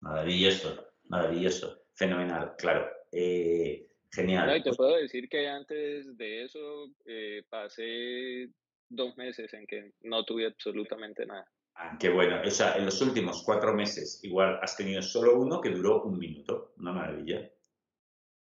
Maravilloso, 0.00 0.92
maravilloso, 1.04 1.82
fenomenal, 1.94 2.54
claro. 2.56 2.90
Eh, 3.12 3.86
genial. 4.10 4.62
te 4.62 4.72
puedo 4.72 4.96
decir 4.96 5.28
que 5.28 5.46
antes 5.48 6.16
de 6.16 6.44
eso 6.44 6.90
eh, 7.04 7.42
pasé 7.50 8.48
dos 8.88 9.16
meses 9.18 9.52
en 9.52 9.66
que 9.66 9.92
no 10.02 10.24
tuve 10.24 10.46
absolutamente 10.46 11.26
nada. 11.26 11.46
Ah, 11.78 11.96
qué 12.00 12.08
bueno. 12.08 12.40
O 12.42 12.50
sea, 12.50 12.76
en 12.76 12.86
los 12.86 13.00
últimos 13.02 13.42
cuatro 13.44 13.74
meses 13.74 14.20
igual 14.22 14.58
has 14.62 14.76
tenido 14.76 15.02
solo 15.02 15.38
uno 15.38 15.60
que 15.60 15.70
duró 15.70 16.02
un 16.02 16.18
minuto. 16.18 16.72
Una 16.78 16.92
maravilla. 16.92 17.50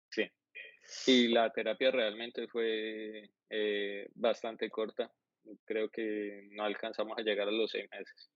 Sí. 0.09 0.29
Y 1.07 1.29
la 1.29 1.49
terapia 1.49 1.91
realmente 1.91 2.47
fue 2.49 3.29
eh, 3.49 4.09
bastante 4.15 4.69
corta. 4.69 5.09
Creo 5.65 5.89
que 5.89 6.49
no 6.51 6.63
alcanzamos 6.63 7.17
a 7.17 7.21
llegar 7.21 7.47
a 7.47 7.51
los 7.51 7.71
seis 7.71 7.89
meses. 7.89 8.29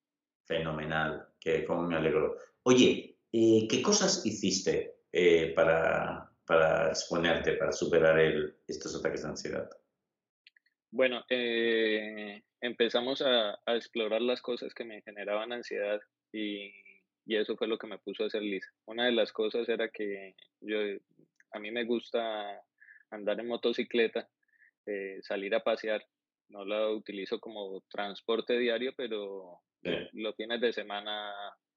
Fenomenal. 0.45 1.27
Que 1.39 1.65
como 1.65 1.83
me 1.83 1.97
alegro. 1.97 2.37
Oye, 2.63 3.17
eh, 3.33 3.67
¿qué 3.69 3.81
cosas 3.81 4.25
hiciste 4.25 4.99
eh, 5.11 5.51
para, 5.53 6.31
para 6.45 6.87
exponerte, 6.87 7.53
para 7.57 7.73
superar 7.73 8.17
el, 8.17 8.55
estos 8.65 8.95
ataques 8.95 9.23
de 9.23 9.27
ansiedad? 9.27 9.69
Bueno, 10.95 11.25
eh, 11.27 12.41
empezamos 12.61 13.21
a, 13.21 13.59
a, 13.65 13.75
explorar 13.75 14.21
las 14.21 14.41
cosas 14.41 14.73
que 14.73 14.85
me 14.85 15.01
generaban 15.01 15.51
ansiedad 15.51 15.99
y, 16.31 16.71
y, 17.25 17.35
eso 17.35 17.57
fue 17.57 17.67
lo 17.67 17.77
que 17.77 17.87
me 17.87 17.97
puso 17.97 18.23
a 18.23 18.27
hacer 18.27 18.41
Lisa. 18.41 18.71
Una 18.85 19.03
de 19.03 19.11
las 19.11 19.33
cosas 19.33 19.67
era 19.67 19.89
que 19.89 20.35
yo, 20.61 20.77
a 21.51 21.59
mí 21.59 21.69
me 21.69 21.83
gusta 21.83 22.61
andar 23.09 23.41
en 23.41 23.47
motocicleta, 23.47 24.29
eh, 24.85 25.19
salir 25.21 25.53
a 25.53 25.65
pasear. 25.65 26.01
No 26.47 26.63
la 26.63 26.89
utilizo 26.89 27.41
como 27.41 27.81
transporte 27.89 28.57
diario, 28.57 28.93
pero 28.95 29.59
sí. 29.83 29.89
los 30.13 30.33
fines 30.37 30.61
de 30.61 30.71
semana 30.71 31.33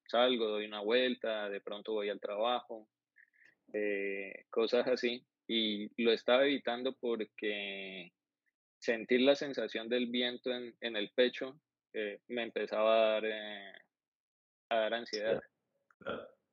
salgo, 0.07 0.47
doy 0.47 0.65
una 0.65 0.79
vuelta, 0.79 1.49
de 1.49 1.59
pronto 1.59 1.91
voy 1.91 2.07
al 2.07 2.21
trabajo, 2.21 2.87
eh, 3.73 4.45
cosas 4.49 4.87
así. 4.87 5.25
Y 5.45 5.89
lo 6.01 6.13
estaba 6.13 6.45
evitando 6.45 6.95
porque 7.01 8.13
sentir 8.79 9.21
la 9.21 9.35
sensación 9.35 9.89
del 9.89 10.07
viento 10.07 10.51
en, 10.51 10.75
en 10.81 10.95
el 10.95 11.11
pecho 11.11 11.59
eh, 11.93 12.19
me 12.27 12.43
empezaba 12.43 12.93
a 12.93 13.11
dar, 13.13 13.25
eh, 13.25 13.73
a 14.69 14.75
dar 14.77 14.93
ansiedad. 14.93 15.41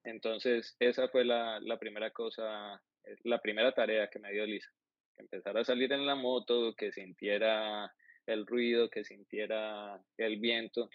Entonces, 0.04 0.76
esa 0.78 1.08
fue 1.08 1.24
la, 1.24 1.60
la, 1.60 1.78
primera 1.78 2.10
cosa, 2.10 2.80
eh, 3.04 3.16
la 3.24 3.40
primera 3.40 3.72
tarea 3.72 4.08
que 4.08 4.18
me 4.18 4.32
dio 4.32 4.46
Lisa. 4.46 4.70
Que 5.14 5.22
empezara 5.22 5.60
a 5.60 5.64
salir 5.64 5.92
en 5.92 6.06
la 6.06 6.14
moto, 6.14 6.74
que 6.74 6.92
sintiera 6.92 7.92
el 8.26 8.46
ruido, 8.46 8.90
que 8.90 9.04
sintiera 9.04 10.00
el 10.16 10.38
viento. 10.38 10.88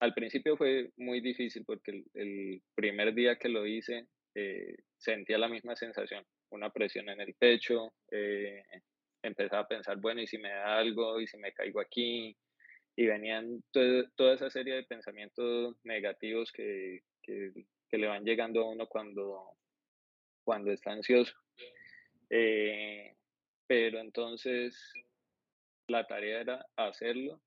Al 0.00 0.14
principio 0.14 0.56
fue 0.56 0.90
muy 0.96 1.20
difícil 1.20 1.64
porque 1.64 1.92
el, 1.92 2.04
el 2.14 2.62
primer 2.74 3.14
día 3.14 3.36
que 3.36 3.48
lo 3.48 3.66
hice 3.66 4.08
eh, 4.34 4.76
sentía 4.96 5.36
la 5.38 5.48
misma 5.48 5.76
sensación, 5.76 6.24
una 6.50 6.70
presión 6.70 7.08
en 7.08 7.20
el 7.20 7.34
pecho, 7.34 7.92
eh, 8.10 8.62
empezaba 9.22 9.62
a 9.62 9.68
pensar, 9.68 9.98
bueno, 9.98 10.20
¿y 10.20 10.26
si 10.26 10.38
me 10.38 10.50
da 10.50 10.78
algo? 10.78 11.20
¿Y 11.20 11.26
si 11.26 11.36
me 11.38 11.52
caigo 11.52 11.80
aquí? 11.80 12.36
Y 12.96 13.06
venían 13.06 13.62
to 13.70 13.80
toda 14.16 14.34
esa 14.34 14.50
serie 14.50 14.74
de 14.74 14.84
pensamientos 14.84 15.76
negativos 15.84 16.52
que, 16.52 17.02
que, 17.22 17.52
que, 17.88 17.98
le 17.98 18.06
van 18.06 18.24
llegando 18.24 18.60
a 18.62 18.70
uno 18.70 18.86
cuando, 18.86 19.56
cuando 20.44 20.72
está 20.72 20.92
ansioso. 20.92 21.34
Eh, 22.28 23.14
pero 23.66 24.00
entonces 24.00 24.92
la 25.86 26.06
tarea 26.06 26.40
era 26.40 26.66
hacerlo, 26.76 27.40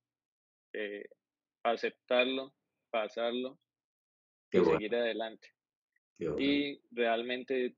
eh, 0.74 1.06
aceptarlo, 1.64 2.54
pasarlo 2.90 3.60
Qué 4.50 4.58
y 4.58 4.62
bueno. 4.62 4.80
seguir 4.80 4.96
adelante. 4.96 5.50
Qué 6.18 6.30
bueno. 6.30 6.42
Y 6.42 6.82
realmente 6.92 7.76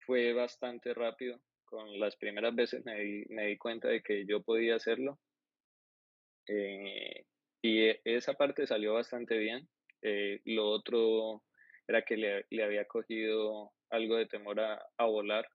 fue 0.00 0.32
bastante 0.32 0.92
rápido 0.92 1.40
con 1.68 1.98
las 2.00 2.16
primeras 2.16 2.54
veces 2.54 2.84
me 2.84 2.98
di, 3.00 3.24
me 3.28 3.46
di 3.46 3.58
cuenta 3.58 3.88
de 3.88 4.02
que 4.02 4.24
yo 4.26 4.42
podía 4.42 4.76
hacerlo. 4.76 5.18
Eh, 6.46 7.24
y 7.62 7.90
esa 8.04 8.34
parte 8.34 8.66
salió 8.66 8.94
bastante 8.94 9.36
bien. 9.36 9.68
Eh, 10.02 10.40
lo 10.44 10.68
otro 10.68 11.42
era 11.86 12.02
que 12.02 12.16
le, 12.16 12.46
le, 12.50 12.64
había 12.64 12.84
cogido 12.86 13.72
algo 13.90 14.16
de 14.16 14.26
temor 14.26 14.60
a, 14.60 14.80
a 14.96 15.04
volar. 15.06 15.48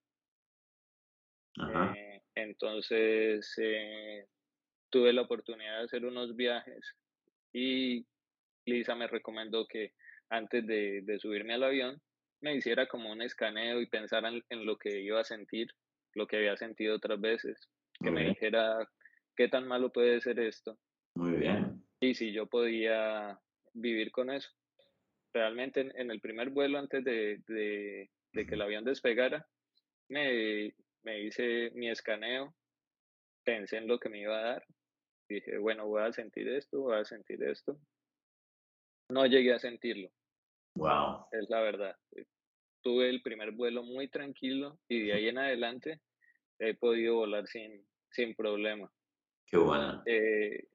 Eh, 1.95 2.21
entonces 2.35 3.53
eh, 3.57 4.25
tuve 4.89 5.13
la 5.13 5.21
oportunidad 5.21 5.79
de 5.79 5.85
hacer 5.85 6.05
unos 6.05 6.35
viajes 6.35 6.95
y 7.53 8.07
Lisa 8.65 8.95
me 8.95 9.07
recomendó 9.07 9.67
que 9.67 9.93
antes 10.29 10.65
de, 10.65 11.01
de 11.03 11.19
subirme 11.19 11.53
al 11.53 11.63
avión 11.63 12.01
me 12.41 12.55
hiciera 12.55 12.87
como 12.87 13.11
un 13.11 13.21
escaneo 13.21 13.79
y 13.81 13.87
pensara 13.87 14.29
en, 14.29 14.43
en 14.49 14.65
lo 14.65 14.77
que 14.77 14.99
iba 15.01 15.21
a 15.21 15.23
sentir 15.23 15.69
lo 16.15 16.27
que 16.27 16.37
había 16.37 16.57
sentido 16.57 16.95
otras 16.95 17.19
veces, 17.19 17.69
que 17.99 18.09
Muy 18.09 18.13
me 18.13 18.21
bien. 18.21 18.33
dijera 18.33 18.87
qué 19.35 19.47
tan 19.47 19.67
malo 19.67 19.91
puede 19.91 20.21
ser 20.21 20.39
esto 20.39 20.77
Muy 21.15 21.33
bien. 21.33 21.83
y 21.99 22.13
si 22.15 22.31
yo 22.31 22.47
podía 22.47 23.39
vivir 23.73 24.11
con 24.11 24.29
eso. 24.29 24.49
Realmente 25.33 25.81
en, 25.81 25.91
en 25.99 26.11
el 26.11 26.21
primer 26.21 26.49
vuelo 26.51 26.77
antes 26.77 27.03
de, 27.03 27.41
de, 27.47 28.09
de, 28.33 28.45
que 28.45 28.53
el 28.55 28.61
avión 28.61 28.83
despegara, 28.83 29.47
me, 30.09 30.75
me 31.03 31.21
hice 31.21 31.71
mi 31.73 31.89
escaneo, 31.89 32.53
pensé 33.43 33.77
en 33.77 33.87
lo 33.87 33.99
que 33.99 34.09
me 34.09 34.19
iba 34.19 34.37
a 34.37 34.43
dar, 34.43 34.65
dije, 35.27 35.57
bueno, 35.57 35.87
voy 35.87 36.03
a 36.03 36.13
sentir 36.13 36.47
esto, 36.49 36.81
voy 36.81 36.97
a 36.99 37.05
sentir 37.05 37.41
esto. 37.43 37.79
No 39.09 39.25
llegué 39.25 39.53
a 39.53 39.59
sentirlo. 39.59 40.09
Wow. 40.75 41.25
Es 41.31 41.49
la 41.49 41.61
verdad 41.61 41.95
tuve 42.83 43.09
el 43.09 43.21
primer 43.21 43.51
vuelo 43.51 43.83
muy 43.83 44.07
tranquilo 44.09 44.79
y 44.87 45.03
de 45.03 45.13
ahí 45.13 45.27
en 45.29 45.39
adelante 45.39 46.01
he 46.59 46.75
podido 46.75 47.15
volar 47.15 47.47
sin, 47.47 47.85
sin 48.11 48.35
problema. 48.35 48.91
Qué 49.47 49.57
bueno. 49.57 50.03
Eh, 50.05 50.67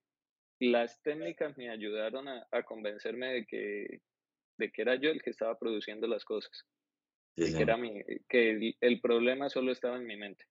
las 0.60 1.00
técnicas 1.02 1.56
me 1.56 1.70
ayudaron 1.70 2.28
a, 2.28 2.46
a, 2.50 2.62
convencerme 2.64 3.32
de 3.32 3.46
que, 3.46 4.00
de 4.56 4.72
que 4.72 4.82
era 4.82 4.96
yo 4.96 5.10
el 5.10 5.22
que 5.22 5.30
estaba 5.30 5.58
produciendo 5.58 6.06
las 6.06 6.24
cosas. 6.24 6.66
Sí, 7.36 7.46
sí. 7.46 7.56
Que, 7.56 7.62
era 7.62 7.76
mi, 7.76 8.02
que 8.28 8.50
el, 8.50 8.76
el, 8.80 9.00
problema 9.00 9.48
solo 9.48 9.70
estaba 9.70 9.96
en 9.96 10.06
mi 10.06 10.16
mente. 10.16 10.44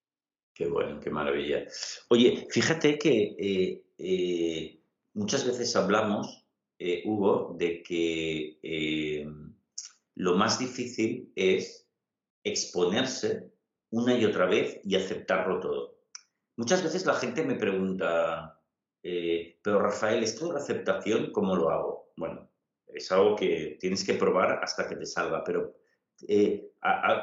Qué 0.54 0.68
bueno, 0.68 1.00
qué 1.00 1.10
maravilla. 1.10 1.68
Oye, 2.10 2.48
fíjate 2.50 2.98
que 2.98 3.36
eh, 3.38 3.84
eh, 3.98 4.80
muchas 5.14 5.46
veces 5.46 5.76
hablamos, 5.76 6.48
eh, 6.80 7.04
Hugo, 7.06 7.56
de 7.58 7.84
que 7.84 9.28
lo 10.18 10.36
más 10.36 10.58
difícil 10.58 11.32
es 11.36 11.88
exponerse 12.44 13.52
una 13.92 14.18
y 14.18 14.26
otra 14.26 14.48
vez 14.48 14.80
y 14.84 14.96
aceptarlo 14.96 15.60
todo. 15.60 16.00
Muchas 16.56 16.84
veces 16.84 17.06
la 17.06 17.14
gente 17.14 17.44
me 17.44 17.56
pregunta, 17.56 18.60
eh, 19.04 19.60
pero 19.62 19.80
Rafael, 19.80 20.24
¿esto 20.24 20.52
de 20.52 20.60
aceptación 20.60 21.32
cómo 21.32 21.56
lo 21.56 21.70
hago? 21.70 22.12
Bueno, 22.18 22.50
es 22.88 23.12
algo 23.12 23.36
que 23.36 23.78
tienes 23.80 24.04
que 24.04 24.16
probar 24.16 24.60
hasta 24.64 24.88
que 24.90 24.96
te 24.96 25.06
salga, 25.06 25.44
pero 25.44 25.76
eh, 26.28 26.72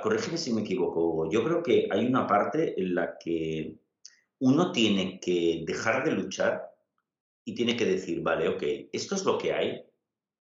corrígeme 0.00 0.38
si 0.38 0.52
me 0.52 0.60
equivoco, 0.60 1.04
Hugo. 1.04 1.30
Yo 1.30 1.42
creo 1.42 1.62
que 1.64 1.88
hay 1.90 2.06
una 2.06 2.28
parte 2.28 2.80
en 2.80 2.94
la 2.94 3.18
que 3.18 3.76
uno 4.38 4.70
tiene 4.70 5.18
que 5.18 5.64
dejar 5.66 6.04
de 6.04 6.12
luchar 6.12 6.70
y 7.44 7.56
tiene 7.56 7.76
que 7.76 7.86
decir, 7.86 8.22
vale, 8.22 8.48
ok, 8.48 8.62
esto 8.92 9.16
es 9.16 9.24
lo 9.24 9.36
que 9.36 9.52
hay, 9.52 9.84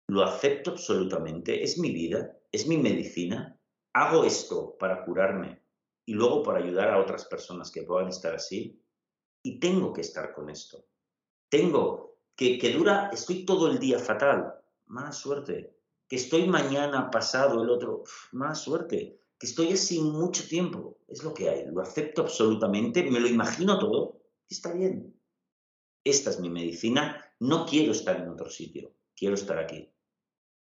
lo 0.07 0.23
acepto 0.23 0.71
absolutamente, 0.71 1.63
es 1.63 1.77
mi 1.77 1.91
vida, 1.91 2.37
es 2.51 2.67
mi 2.67 2.77
medicina, 2.77 3.59
hago 3.93 4.23
esto 4.23 4.77
para 4.77 5.03
curarme 5.05 5.61
y 6.05 6.13
luego 6.13 6.43
para 6.43 6.59
ayudar 6.59 6.89
a 6.89 6.99
otras 6.99 7.25
personas 7.25 7.71
que 7.71 7.83
puedan 7.83 8.09
estar 8.09 8.35
así 8.35 8.81
y 9.41 9.59
tengo 9.59 9.93
que 9.93 10.01
estar 10.01 10.33
con 10.33 10.49
esto. 10.49 10.85
Tengo 11.49 12.17
que, 12.35 12.57
que 12.57 12.73
dura, 12.73 13.09
estoy 13.13 13.45
todo 13.45 13.69
el 13.69 13.79
día 13.79 13.99
fatal, 13.99 14.55
mala 14.87 15.11
suerte, 15.11 15.75
que 16.07 16.15
estoy 16.17 16.47
mañana, 16.47 17.09
pasado, 17.09 17.63
el 17.63 17.69
otro, 17.69 18.03
más 18.33 18.61
suerte, 18.61 19.19
que 19.39 19.47
estoy 19.47 19.73
así 19.73 20.01
mucho 20.01 20.47
tiempo, 20.47 20.99
es 21.07 21.23
lo 21.23 21.33
que 21.33 21.49
hay, 21.49 21.65
lo 21.65 21.81
acepto 21.81 22.21
absolutamente, 22.21 23.09
me 23.09 23.19
lo 23.19 23.27
imagino 23.27 23.79
todo, 23.79 24.21
está 24.49 24.73
bien. 24.73 25.15
Esta 26.03 26.31
es 26.31 26.39
mi 26.39 26.49
medicina, 26.49 27.33
no 27.39 27.65
quiero 27.65 27.93
estar 27.93 28.17
en 28.17 28.29
otro 28.29 28.49
sitio, 28.49 28.93
quiero 29.15 29.35
estar 29.35 29.57
aquí. 29.57 29.92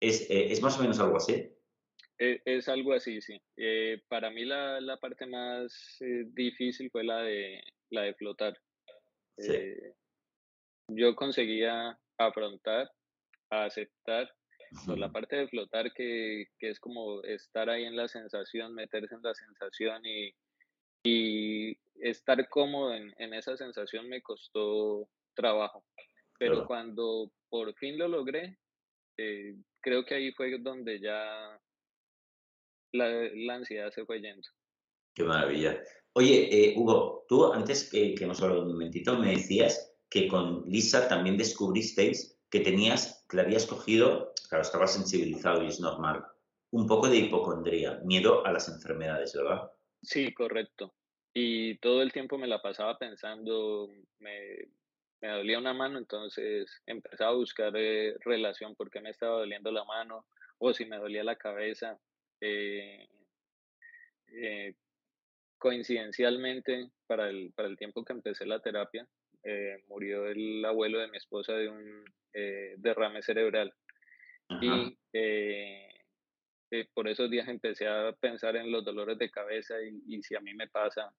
¿Es, 0.00 0.26
eh, 0.30 0.58
más 0.62 0.78
o 0.78 0.82
menos 0.82 1.00
algo 1.00 1.16
así? 1.16 1.50
E, 2.18 2.42
es, 2.44 2.68
algo 2.68 2.92
así, 2.92 3.20
sí. 3.20 3.40
Eh, 3.56 4.02
para 4.08 4.30
mí 4.30 4.44
la, 4.44 4.80
la 4.80 4.96
parte 4.98 5.26
más 5.26 5.96
eh, 6.00 6.24
difícil 6.28 6.90
fue 6.90 7.04
la 7.04 7.18
de, 7.22 7.62
la 7.90 8.02
de 8.02 8.14
flotar. 8.14 8.56
yo 10.88 11.16
conseguía 11.16 11.98
afrontar, 12.18 12.90
aceptar 13.50 14.32
pues, 14.86 14.98
la 14.98 15.10
parte 15.10 15.36
de 15.36 15.48
flotar 15.48 15.92
que, 15.92 16.46
que, 16.58 16.70
es 16.70 16.80
como 16.80 17.22
estar 17.22 17.68
ahí 17.70 17.84
en 17.84 17.96
la 17.96 18.08
sensación, 18.08 18.74
meterse 18.74 19.14
en 19.14 19.22
la 19.22 19.34
sensación 19.34 20.04
y, 20.04 20.34
y 21.04 21.78
estar 22.00 22.48
cómodo 22.48 22.94
en, 22.94 23.14
en, 23.18 23.34
esa 23.34 23.56
sensación 23.56 24.08
me 24.08 24.22
costó 24.22 25.08
trabajo. 25.34 25.84
Pero 26.38 26.66
cuando 26.66 27.30
por 27.48 27.74
fin 27.76 27.96
lo 27.98 28.08
logré, 28.08 28.58
eh, 29.16 29.54
creo 29.84 30.04
que 30.04 30.14
ahí 30.14 30.32
fue 30.32 30.58
donde 30.58 30.98
ya 30.98 31.60
la, 32.92 33.08
la, 33.34 33.54
ansiedad 33.54 33.92
se 33.92 34.04
fue 34.06 34.20
yendo. 34.20 34.48
Qué 35.14 35.22
maravilla. 35.22 35.78
Oye, 36.14 36.48
eh, 36.50 36.74
Hugo, 36.76 37.26
tú 37.28 37.52
antes 37.52 37.90
que, 37.90 38.14
que 38.14 38.24
hemos 38.24 38.40
hablado 38.42 38.62
un 38.62 38.68
momentito 38.68 39.18
me 39.18 39.32
decías 39.32 39.94
que 40.08 40.26
con 40.26 40.64
Lisa 40.66 41.06
también 41.06 41.36
descubristeis 41.36 42.40
que 42.50 42.60
tenías, 42.60 43.26
que 43.28 43.36
le 43.36 43.42
habías 43.42 43.66
cogido, 43.66 44.32
claro, 44.48 44.62
estaba 44.62 44.86
sensibilizado 44.86 45.62
y 45.62 45.68
es 45.68 45.80
normal, 45.80 46.24
un 46.70 46.86
poco 46.86 47.08
de 47.08 47.18
hipocondría, 47.18 48.00
miedo 48.04 48.46
a 48.46 48.52
las 48.52 48.68
enfermedades, 48.68 49.34
¿verdad? 49.34 49.70
Sí, 50.02 50.32
correcto. 50.32 50.94
Y 51.34 51.78
todo 51.78 52.00
el 52.00 52.12
tiempo 52.12 52.38
me 52.38 52.46
la 52.46 52.62
pasaba 52.62 52.96
pensando, 52.96 53.90
me, 54.20 54.68
me 55.24 55.32
dolía 55.32 55.58
una 55.58 55.72
mano, 55.72 55.98
entonces 55.98 56.82
empezaba 56.86 57.30
a 57.30 57.34
buscar 57.34 57.72
eh, 57.76 58.14
relación, 58.20 58.74
por 58.74 58.90
qué 58.90 59.00
me 59.00 59.10
estaba 59.10 59.38
doliendo 59.38 59.72
la 59.72 59.84
mano, 59.84 60.26
o 60.58 60.72
si 60.74 60.84
me 60.84 60.98
dolía 60.98 61.24
la 61.24 61.36
cabeza. 61.36 61.98
Eh, 62.40 63.08
eh, 64.28 64.74
coincidencialmente, 65.58 66.90
para 67.06 67.30
el, 67.30 67.52
para 67.54 67.68
el 67.68 67.78
tiempo 67.78 68.04
que 68.04 68.12
empecé 68.12 68.44
la 68.44 68.60
terapia, 68.60 69.06
murió 69.88 70.26
el 70.26 70.64
abuelo 70.64 70.98
de 70.98 71.08
mi 71.08 71.18
esposa 71.18 71.52
de 71.54 71.68
un 71.68 72.04
derrame 72.78 73.22
cerebral. 73.22 73.72
Y 74.60 74.96
eh, 75.12 75.88
eh, 76.70 76.88
por 76.92 77.08
esos 77.08 77.30
días 77.30 77.48
empecé 77.48 77.86
a 77.86 78.12
pensar 78.12 78.56
en 78.56 78.70
los 78.70 78.84
dolores 78.84 79.18
de 79.18 79.30
cabeza 79.30 79.74
y, 79.82 80.22
si 80.22 80.34
a 80.34 80.40
mí 80.40 80.54
me 80.54 80.68
pasa 80.68 81.14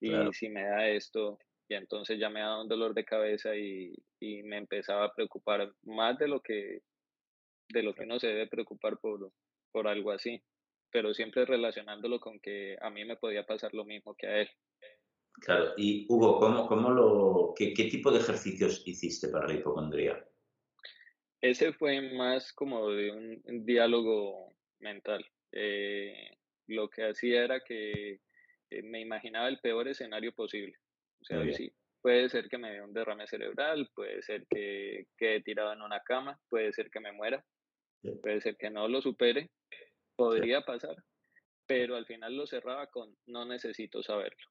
y 0.00 0.10
si 0.32 0.48
me 0.48 0.64
da 0.64 0.88
esto. 0.88 1.38
Y 1.68 1.74
entonces 1.74 2.18
ya 2.18 2.28
me 2.28 2.40
dado 2.40 2.62
un 2.62 2.68
dolor 2.68 2.94
de 2.94 3.04
cabeza 3.04 3.56
y, 3.56 3.94
y, 4.20 4.42
me 4.42 4.58
empezaba 4.58 5.06
a 5.06 5.14
preocupar 5.14 5.72
más 5.84 6.18
de 6.18 6.28
lo 6.28 6.40
que, 6.40 6.80
de 7.70 7.82
lo 7.82 7.94
que 7.94 8.02
uno 8.02 8.18
se 8.18 8.28
debe 8.28 8.48
preocupar 8.48 8.98
por, 8.98 9.32
por 9.72 9.88
algo 9.88 10.10
así. 10.10 10.42
Pero 10.90 11.14
siempre 11.14 11.44
relacionándolo 11.44 12.20
con 12.20 12.38
que 12.38 12.76
a 12.80 12.90
mí 12.90 13.04
me 13.04 13.16
podía 13.16 13.46
pasar 13.46 13.72
lo 13.74 13.84
mismo 13.84 14.14
que 14.14 14.26
a 14.26 14.40
él. 14.42 14.48
Claro, 15.40 15.72
y 15.76 16.06
Hugo, 16.08 16.38
¿cómo, 16.38 16.66
cómo 16.68 16.90
lo, 16.90 17.54
qué, 17.56 17.74
qué 17.74 17.84
tipo 17.84 18.10
de 18.12 18.20
ejercicios 18.20 18.82
hiciste 18.86 19.28
para 19.28 19.48
la 19.48 19.54
hipocondría? 19.54 20.24
Ese 21.44 21.74
fue 21.74 22.00
más 22.14 22.54
como 22.54 22.88
de 22.90 23.10
un, 23.10 23.66
diálogo 23.66 24.54
mental. 24.78 25.26
Eh, 25.52 26.30
lo 26.68 26.88
que 26.88 27.06
hacía 27.06 27.44
era 27.44 27.60
que 27.60 28.20
eh, 28.70 28.82
me 28.82 29.00
imaginaba 29.00 29.48
el 29.48 29.60
peor 29.60 29.88
escenario 29.88 30.32
posible. 30.32 30.78
O 31.24 31.26
sea, 31.26 31.52
sí, 31.54 31.72
puede 32.02 32.28
ser 32.28 32.48
que 32.50 32.58
me 32.58 32.70
dé 32.70 32.82
un 32.82 32.92
derrame 32.92 33.26
cerebral, 33.26 33.88
puede 33.94 34.22
ser 34.22 34.46
que 34.48 35.06
quede 35.16 35.40
tirado 35.40 35.72
en 35.72 35.80
una 35.82 36.00
cama, 36.00 36.38
puede 36.50 36.72
ser 36.74 36.90
que 36.90 37.00
me 37.00 37.12
muera, 37.12 37.42
puede 38.22 38.40
ser 38.42 38.56
que 38.58 38.68
no 38.70 38.88
lo 38.88 39.00
supere, 39.00 39.50
podría 40.16 40.60
pasar, 40.62 40.96
pero 41.66 41.96
al 41.96 42.06
final 42.06 42.36
lo 42.36 42.46
cerraba 42.46 42.88
con 42.88 43.16
no 43.26 43.46
necesito 43.46 44.02
saberlo. 44.02 44.46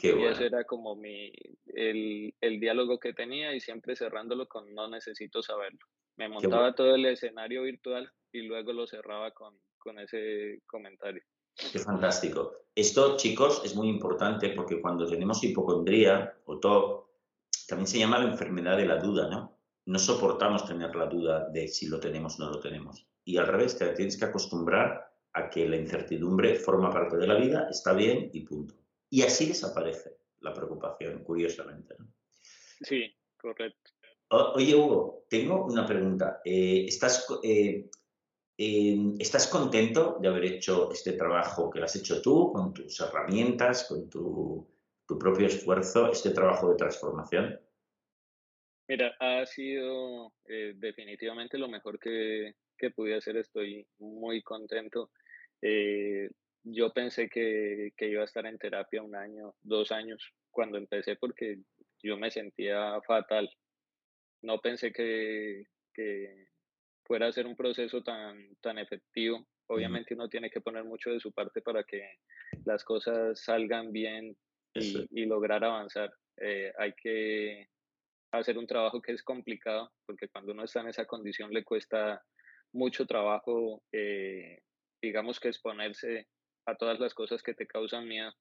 y 0.00 0.24
ese 0.24 0.46
era 0.46 0.64
como 0.64 0.96
mi, 0.96 1.30
el, 1.66 2.34
el 2.40 2.60
diálogo 2.60 2.98
que 2.98 3.12
tenía 3.12 3.54
y 3.54 3.60
siempre 3.60 3.94
cerrándolo 3.96 4.48
con 4.48 4.72
no 4.74 4.88
necesito 4.88 5.42
saberlo. 5.42 5.80
Me 6.16 6.28
montaba 6.28 6.74
todo 6.74 6.94
el 6.94 7.04
escenario 7.06 7.62
virtual 7.64 8.10
y 8.32 8.42
luego 8.42 8.72
lo 8.72 8.86
cerraba 8.86 9.32
con, 9.32 9.58
con 9.78 9.98
ese 9.98 10.62
comentario. 10.66 11.22
Qué 11.58 11.78
fantástico. 11.78 12.52
Esto, 12.74 13.16
chicos, 13.16 13.62
es 13.64 13.74
muy 13.74 13.88
importante 13.88 14.50
porque 14.50 14.80
cuando 14.80 15.08
tenemos 15.08 15.42
hipocondría 15.42 16.36
o 16.44 16.58
TOC, 16.58 17.08
también 17.66 17.88
se 17.88 17.98
llama 17.98 18.20
la 18.20 18.30
enfermedad 18.30 18.76
de 18.76 18.86
la 18.86 18.96
duda, 18.96 19.28
¿no? 19.28 19.58
No 19.86 19.98
soportamos 19.98 20.64
tener 20.64 20.94
la 20.94 21.06
duda 21.06 21.48
de 21.50 21.66
si 21.66 21.88
lo 21.88 21.98
tenemos 21.98 22.38
o 22.38 22.44
no 22.44 22.50
lo 22.50 22.60
tenemos. 22.60 23.06
Y 23.24 23.36
al 23.36 23.48
revés, 23.48 23.76
te 23.76 23.88
tienes 23.94 24.16
que 24.16 24.26
acostumbrar 24.26 25.12
a 25.32 25.50
que 25.50 25.68
la 25.68 25.76
incertidumbre 25.76 26.54
forma 26.54 26.90
parte 26.90 27.16
de 27.16 27.26
la 27.26 27.34
vida, 27.34 27.68
está 27.70 27.92
bien 27.92 28.30
y 28.32 28.40
punto. 28.42 28.74
Y 29.10 29.22
así 29.22 29.46
desaparece 29.46 30.18
la 30.40 30.54
preocupación, 30.54 31.24
curiosamente. 31.24 31.94
¿no? 31.98 32.06
Sí, 32.80 33.12
correcto. 33.36 33.90
Oye, 34.30 34.74
Hugo, 34.76 35.24
tengo 35.28 35.64
una 35.64 35.86
pregunta. 35.86 36.40
Eh, 36.44 36.84
¿estás, 36.86 37.26
eh, 37.42 37.88
¿Estás 38.58 39.46
contento 39.46 40.18
de 40.20 40.28
haber 40.28 40.44
hecho 40.44 40.90
este 40.90 41.12
trabajo 41.12 41.70
que 41.70 41.78
lo 41.78 41.84
has 41.84 41.94
hecho 41.94 42.20
tú, 42.20 42.52
con 42.52 42.74
tus 42.74 43.00
herramientas, 43.00 43.86
con 43.88 44.10
tu, 44.10 44.68
propio 45.06 45.46
esfuerzo, 45.46 46.10
este 46.10 46.30
trabajo 46.30 46.70
de 46.70 46.76
transformación? 46.76 47.60
Mira, 48.88 49.14
ha 49.20 49.46
sido 49.46 50.32
eh, 50.46 50.72
definitivamente 50.76 51.56
lo 51.56 51.68
mejor 51.68 52.00
que, 52.00 52.54
que, 52.76 52.90
pude 52.90 53.14
hacer. 53.14 53.36
Estoy 53.36 53.86
muy 53.98 54.42
contento. 54.42 55.10
yo 56.64 56.92
pensé 56.92 57.28
que, 57.28 57.92
que 57.96 58.08
iba 58.08 58.22
a 58.22 58.26
estar 58.26 58.44
en 58.44 58.58
terapia 58.58 59.02
un 59.02 59.14
año, 59.14 59.54
dos 59.62 59.92
años, 59.92 60.32
cuando 60.50 60.78
empecé, 60.78 61.16
porque 61.16 61.58
yo 62.02 62.16
me 62.16 62.30
sentía 62.30 63.00
fatal 63.06 63.48
no 64.42 64.60
pensé 64.60 64.92
que, 64.92 65.64
fuera 65.94 66.47
a 67.16 67.32
ser 67.32 67.46
un 67.46 67.56
proceso 67.56 68.02
tan, 68.02 68.56
tan 68.60 68.78
efectivo. 68.78 69.46
Obviamente 69.68 70.14
uno 70.14 70.28
tiene 70.28 70.50
que 70.50 70.60
poner 70.60 70.84
mucho 70.84 71.10
de 71.10 71.20
su 71.20 71.32
parte 71.32 71.60
para 71.62 71.84
que 71.84 72.18
las 72.64 72.84
cosas 72.84 73.40
salgan 73.42 73.92
bien 73.92 74.36
y, 74.74 75.26
lograr 75.26 75.64
avanzar. 75.64 76.12
Eh, 76.36 76.72
hay 76.78 76.92
que 76.94 77.68
hacer 78.32 78.58
un 78.58 78.66
trabajo 78.66 79.00
que 79.00 79.12
es 79.12 79.22
complicado, 79.22 79.90
porque 80.06 80.28
cuando 80.28 80.52
uno 80.52 80.64
está 80.64 80.80
en 80.80 80.88
esa 80.88 81.06
condición 81.06 81.52
le 81.52 81.64
cuesta 81.64 82.22
mucho 82.72 83.06
trabajo, 83.06 83.82
eh, 83.92 84.60
digamos 85.02 85.40
que 85.40 85.48
exponerse 85.48 86.28
a 86.66 86.76
todas 86.76 87.00
las 87.00 87.14
cosas 87.14 87.42
que 87.42 87.54
te 87.54 87.66
causan 87.66 88.06
miedo. 88.06 88.32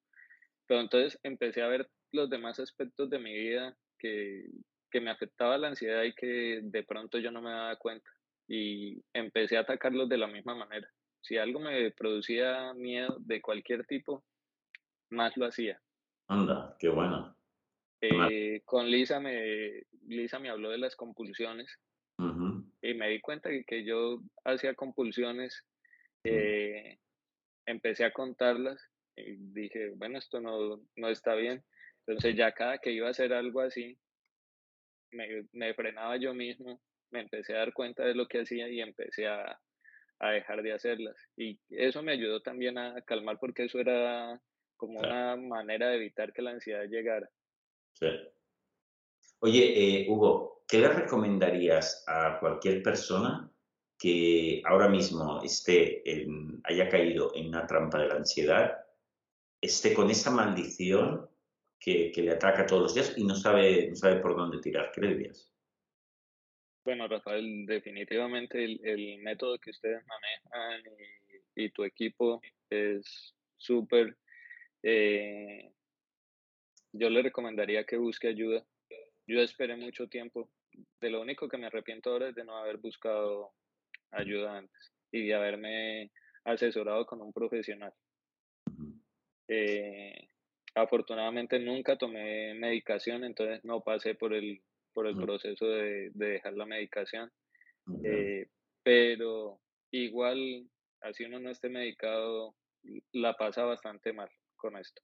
Pero 0.68 0.82
entonces 0.82 1.20
empecé 1.24 1.62
a 1.62 1.68
ver 1.68 1.90
los 2.12 2.30
demás 2.30 2.60
aspectos 2.60 3.10
de 3.10 3.20
mi 3.20 3.34
vida 3.34 3.76
que, 3.98 4.46
que 4.92 5.02
me 5.02 5.12
afectaba 5.12 5.58
la 5.58 5.70
ansiedad 5.70 6.04
y 6.04 6.14
que 6.14 6.60
de 6.62 6.84
pronto 6.84 7.18
yo 7.20 7.32
no 7.32 7.42
me 7.42 7.52
daba 7.52 7.76
cuenta. 7.78 8.10
Y 8.48 9.04
empecé 9.14 9.58
a 9.58 9.62
atacarlos 9.62 10.08
de 10.10 10.18
la 10.18 10.28
misma 10.28 10.56
manera. 10.56 10.90
Si 11.22 11.38
algo 11.38 11.60
me 11.60 11.92
producía 11.92 12.74
miedo 12.74 13.18
de 13.20 13.42
cualquier 13.42 13.86
tipo, 13.86 14.24
más 15.10 15.36
lo 15.36 15.46
hacía. 15.46 15.82
Anda, 16.28 16.76
qué 16.80 16.90
bueno. 16.90 17.36
Eh, 18.02 18.62
con 18.64 18.90
Lisa 18.90 19.20
me, 19.20 19.84
Lisa 20.08 20.40
me 20.40 20.50
habló 20.50 20.70
de 20.70 20.78
las 20.78 20.96
compulsiones 20.96 21.80
y 22.82 22.94
me 22.94 23.10
di 23.10 23.22
cuenta 23.22 23.50
que, 23.50 23.64
que 23.64 23.84
yo 23.84 24.22
hacía 24.44 24.74
compulsiones, 24.74 25.66
eh, 26.24 26.98
empecé 27.66 28.06
a 28.06 28.14
contarlas 28.14 28.82
y 29.16 29.36
dije, 29.54 29.92
bueno, 29.96 30.18
esto 30.18 30.40
no, 30.40 30.82
no 30.96 31.10
está 31.10 31.36
bien. 31.36 31.64
Entonces 32.06 32.36
ya 32.36 32.54
cada 32.54 32.78
que 32.78 32.92
iba 32.92 33.08
a 33.08 33.12
hacer 33.12 33.34
algo 33.34 33.62
así, 33.62 33.98
me, 35.12 35.74
frenaba 35.74 36.18
yo 36.18 36.34
mismo, 36.34 36.82
me 37.12 37.22
empecé 37.22 37.54
a 37.56 37.60
dar 37.60 37.74
cuenta 37.74 38.04
de 38.04 38.16
lo 38.16 38.28
que 38.28 38.42
hacía 38.42 38.70
y 38.70 38.82
empecé 38.82 39.28
a, 39.28 39.60
dejar 40.20 40.64
de 40.64 40.74
hacerlas. 40.74 41.16
Y 41.36 41.60
eso 41.70 42.02
me 42.02 42.14
ayudó 42.14 42.42
también 42.42 42.78
a 42.78 43.02
calmar 43.02 43.38
porque 43.40 43.66
eso 43.66 43.80
era 43.80 44.42
como 44.76 45.00
una 45.00 45.36
manera 45.36 45.90
de 45.90 45.98
evitar 45.98 46.34
que 46.34 46.42
la 46.42 46.52
ansiedad 46.52 46.86
llegara. 46.86 47.30
Sí. 47.94 48.08
Oye, 49.40 50.02
eh, 50.02 50.06
Hugo, 50.10 50.64
¿qué 50.68 50.80
le 50.80 50.90
recomendarías 50.90 52.04
a 52.08 52.40
cualquier 52.40 52.82
persona 52.82 53.52
que 53.98 54.62
ahora 54.66 54.88
mismo 54.88 55.42
esté 55.44 56.04
haya 56.64 56.90
caído 56.90 57.32
en 57.36 57.48
una 57.48 57.66
trampa 57.66 58.00
de 58.00 58.08
la 58.08 58.16
ansiedad, 58.16 58.78
esté 59.60 59.94
con 59.94 60.10
esa 60.12 60.30
maldición 60.30 61.28
que, 61.80 62.12
le 62.16 62.32
ataca 62.32 62.66
todos 62.66 62.84
los 62.84 62.94
días 62.94 63.14
y 63.18 63.24
no 63.24 63.36
sabe, 63.36 63.90
no 63.90 63.96
sabe 63.96 64.18
por 64.18 64.36
dónde 64.36 64.60
tirar. 64.60 64.92
¿Qué 64.94 65.02
le 65.02 65.16
dirías? 65.16 65.52
Bueno, 66.88 67.06
Rafael, 67.06 67.66
definitivamente 67.66 68.64
el, 68.64 69.20
método 69.20 69.58
que 69.60 69.72
ustedes 69.72 70.02
manejan 70.08 70.82
y, 71.54 71.70
tu 71.72 71.84
equipo 71.84 72.42
es 72.70 73.36
súper. 73.58 74.16
Eh, 74.84 75.70
yo 76.94 77.10
le 77.10 77.24
recomendaría 77.24 77.84
que 77.84 77.98
busque 77.98 78.30
ayuda. 78.30 78.66
Yo 79.28 79.42
esperé 79.42 79.76
mucho 79.76 80.08
tiempo. 80.08 80.50
De 81.02 81.10
lo 81.10 81.20
único 81.20 81.50
que 81.50 81.58
me 81.58 81.66
arrepiento 81.66 82.10
ahora 82.10 82.30
es 82.30 82.36
de 82.36 82.46
no 82.46 82.56
haber 82.56 82.78
buscado 82.78 83.52
ayuda 84.12 84.60
antes 84.60 84.94
y 85.12 85.28
de 85.28 85.34
haberme 85.34 86.14
asesorado 86.46 87.06
con 87.06 87.22
un 87.22 87.34
profesional. 87.34 87.94
Eh, 89.50 90.30
afortunadamente 90.74 91.60
nunca 91.60 91.98
tomé 91.98 92.54
medicación, 92.54 93.26
entonces 93.26 93.62
no 93.66 93.82
pasé 93.82 94.16
por 94.16 94.34
el, 94.34 94.62
por 94.98 95.06
el 95.06 95.16
proceso 95.16 95.68
de, 95.68 96.10
dejar 96.16 96.54
la 96.54 96.66
medicación. 96.66 97.32
Eh, 98.04 98.48
pero 98.82 99.60
igual, 99.92 100.68
así 101.02 101.24
uno 101.24 101.40
no 101.40 101.52
esté 101.52 101.70
medicado, 101.70 102.56
la 103.12 103.38
pasa 103.38 103.64
bastante 103.64 104.12
mal 104.12 104.28
con 104.56 104.76
esto. 104.76 105.04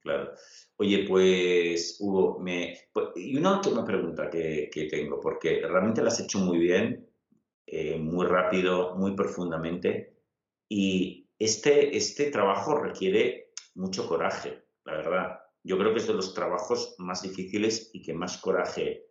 Claro. 0.00 0.32
Oye, 0.78 1.06
pues 1.06 1.98
Hugo, 2.00 2.40
me, 2.40 2.76
pues, 2.92 3.10
y 3.14 3.36
una 3.36 3.58
última 3.58 3.84
pregunta 3.84 4.28
que, 4.28 4.68
que, 4.68 4.86
tengo, 4.86 5.20
porque 5.20 5.60
realmente 5.60 6.02
la 6.02 6.08
has 6.08 6.18
hecho 6.18 6.40
muy 6.40 6.58
bien, 6.58 7.08
eh, 7.66 7.98
muy 7.98 8.26
rápido, 8.26 8.96
muy 8.96 9.14
profundamente, 9.14 10.24
y 10.68 11.30
este, 11.38 11.96
este 11.96 12.32
trabajo 12.32 12.74
requiere 12.80 13.52
mucho 13.76 14.08
coraje, 14.08 14.64
la 14.84 14.94
verdad. 14.94 15.40
Yo 15.62 15.78
creo 15.78 15.92
que 15.92 16.00
es 16.00 16.08
de 16.08 16.14
los 16.14 16.34
trabajos 16.34 16.96
más 16.98 17.22
difíciles 17.22 17.90
y 17.92 18.02
que 18.02 18.12
más 18.12 18.38
coraje 18.38 19.09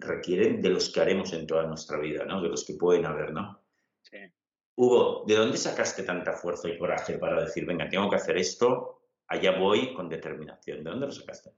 requieren 0.00 0.60
de 0.60 0.70
los 0.70 0.92
que 0.92 1.00
haremos 1.00 1.32
en 1.32 1.46
toda 1.46 1.66
nuestra 1.66 1.98
vida, 1.98 2.24
¿no? 2.24 2.42
De 2.42 2.48
los 2.48 2.64
que 2.64 2.74
pueden 2.74 3.06
haber, 3.06 3.32
¿no? 3.32 3.62
Sí. 4.02 4.18
Hugo, 4.76 5.24
¿de 5.26 5.36
dónde 5.36 5.56
sacaste 5.56 6.02
tanta 6.02 6.32
fuerza 6.32 6.68
y 6.68 6.78
coraje 6.78 7.18
para 7.18 7.42
decir, 7.42 7.64
venga, 7.64 7.88
tengo 7.88 8.10
que 8.10 8.16
hacer 8.16 8.36
esto, 8.36 9.02
allá 9.28 9.58
voy 9.58 9.94
con 9.94 10.08
determinación? 10.08 10.82
¿De 10.82 10.90
dónde 10.90 11.06
lo 11.06 11.12
sacaste? 11.12 11.50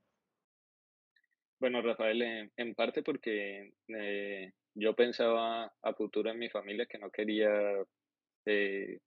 Bueno, 1.58 1.80
Rafael, 1.80 2.50
en, 2.54 2.74
parte 2.74 3.02
porque 3.02 3.72
eh, 3.88 4.52
yo 4.74 4.94
pensaba 4.94 5.72
a 5.82 5.94
futuro 5.94 6.30
en 6.30 6.38
mi 6.38 6.50
familia 6.50 6.84
que 6.84 6.98
no 6.98 7.10
quería 7.10 7.48
eh, 8.44 9.00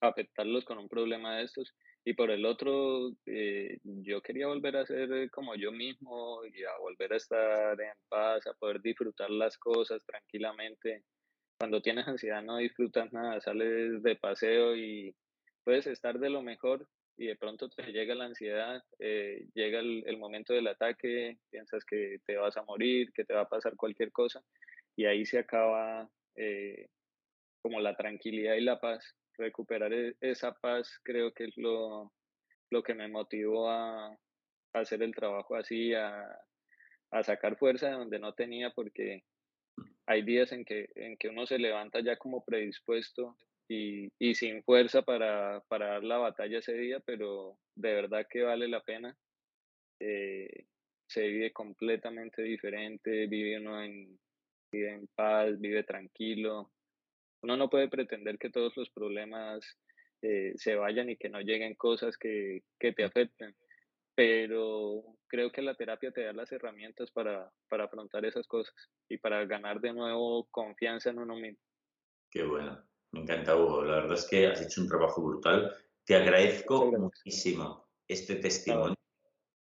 afectarlos 0.00 0.64
con 0.64 0.78
un 0.78 0.88
problema 0.88 1.36
de 1.36 1.44
estos 1.44 1.72
y 2.04 2.14
por 2.14 2.30
el 2.30 2.44
otro, 2.44 3.12
eh, 3.26 3.78
yo 3.84 4.20
quería 4.22 4.48
volver 4.48 4.76
a 4.76 4.86
ser 4.86 5.30
como 5.30 5.54
yo 5.54 5.70
mismo 5.70 6.44
y 6.44 6.64
a 6.64 6.76
volver 6.80 7.12
a 7.12 7.16
estar 7.16 7.80
en 7.80 7.92
paz, 8.08 8.46
a 8.46 8.54
poder 8.54 8.80
disfrutar 8.80 9.30
las 9.30 9.56
cosas 9.56 10.02
tranquilamente. 10.04 11.04
Cuando 11.58 11.80
tienes 11.80 12.08
ansiedad 12.08 12.42
no 12.42 12.56
disfrutas 12.56 13.12
nada, 13.12 13.40
sales 13.40 14.02
de 14.02 14.16
paseo 14.16 14.74
y 14.76 15.14
puedes 15.62 15.86
estar 15.86 16.18
de 16.18 16.30
lo 16.30 16.42
mejor 16.42 16.88
y 17.16 17.26
de 17.26 17.36
pronto 17.36 17.68
te 17.68 17.92
llega 17.92 18.16
la 18.16 18.24
ansiedad, 18.24 18.82
eh, 18.98 19.46
llega 19.54 19.78
el, 19.78 20.16
momento 20.18 20.54
del 20.54 20.66
ataque, 20.66 21.38
piensas 21.50 21.84
que 21.84 22.18
te 22.26 22.36
vas 22.36 22.56
a 22.56 22.64
morir, 22.64 23.12
que 23.12 23.24
te 23.24 23.34
va 23.34 23.42
a 23.42 23.48
pasar 23.48 23.76
cualquier 23.76 24.10
cosa 24.10 24.42
y 24.96 25.04
ahí 25.04 25.24
se 25.24 25.38
acaba 25.38 26.10
eh, 26.34 26.88
como 27.62 27.80
la 27.80 27.94
tranquilidad 27.94 28.56
y 28.56 28.62
la 28.62 28.80
paz 28.80 29.14
recuperar 29.38 29.92
e-, 29.92 30.16
esa 30.20 30.52
paz 30.52 31.00
creo 31.02 31.32
que 31.32 31.44
es 31.44 31.56
lo, 31.56 32.12
lo 32.70 32.82
que 32.82 32.94
me 32.94 33.08
motivó 33.08 33.70
a, 33.70 34.16
hacer 34.74 35.02
el 35.02 35.14
trabajo 35.14 35.54
así, 35.54 35.92
a, 35.92 36.24
a, 37.10 37.22
sacar 37.22 37.56
fuerza 37.58 37.88
de 37.88 37.94
donde 37.94 38.18
no 38.18 38.32
tenía, 38.32 38.70
porque 38.70 39.22
hay 40.06 40.22
días 40.22 40.52
en 40.52 40.64
que, 40.64 40.88
en 40.94 41.16
que 41.18 41.28
uno 41.28 41.46
se 41.46 41.58
levanta 41.58 42.00
ya 42.00 42.16
como 42.16 42.42
predispuesto 42.42 43.36
y, 43.68 44.10
y 44.18 44.34
sin 44.34 44.62
fuerza 44.62 45.02
para, 45.02 45.62
para, 45.68 45.88
dar 45.88 46.04
la 46.04 46.18
batalla 46.18 46.58
ese 46.58 46.72
día, 46.72 47.00
pero 47.00 47.58
de 47.74 47.92
verdad 47.94 48.26
que 48.28 48.42
vale 48.42 48.66
la 48.68 48.80
pena. 48.80 49.16
Eh, 50.00 50.66
se 51.06 51.26
vive 51.28 51.52
completamente 51.52 52.42
diferente, 52.42 53.26
vive 53.26 53.58
uno 53.58 53.82
en, 53.82 54.18
vive 54.72 54.92
en 54.92 55.06
paz, 55.08 55.60
vive 55.60 55.84
tranquilo, 55.84 56.72
uno 57.42 57.56
no 57.56 57.68
puede 57.68 57.88
pretender 57.88 58.38
que 58.38 58.50
todos 58.50 58.76
los 58.76 58.90
problemas 58.90 59.64
eh, 60.22 60.52
se 60.56 60.76
vayan 60.76 61.10
y 61.10 61.16
que 61.16 61.28
no 61.28 61.40
lleguen 61.40 61.74
cosas 61.74 62.16
que, 62.16 62.62
te 62.78 63.04
afecten, 63.04 63.54
pero 64.14 65.02
creo 65.26 65.50
que 65.50 65.62
la 65.62 65.74
terapia 65.74 66.12
te 66.12 66.22
da 66.22 66.32
las 66.32 66.52
herramientas 66.52 67.10
para, 67.10 67.50
para 67.68 67.84
afrontar 67.84 68.24
esas 68.24 68.46
cosas 68.46 68.74
y 69.08 69.18
para 69.18 69.44
ganar 69.46 69.80
de 69.80 69.92
nuevo 69.92 70.46
confianza 70.50 71.10
en 71.10 71.18
uno 71.18 71.34
mismo. 71.34 71.58
Qué 72.30 72.44
bueno, 72.44 72.80
me 73.10 73.20
encanta 73.20 73.56
Hugo, 73.56 73.82
la 73.82 73.96
verdad 73.96 74.14
es 74.14 74.28
que 74.28 74.46
has 74.46 74.62
hecho 74.62 74.80
un 74.80 74.88
trabajo 74.88 75.22
brutal. 75.22 75.74
Te 76.04 76.14
agradezco 76.14 76.92
muchísimo 76.92 77.88
este 78.06 78.36
testimonio, 78.36 78.96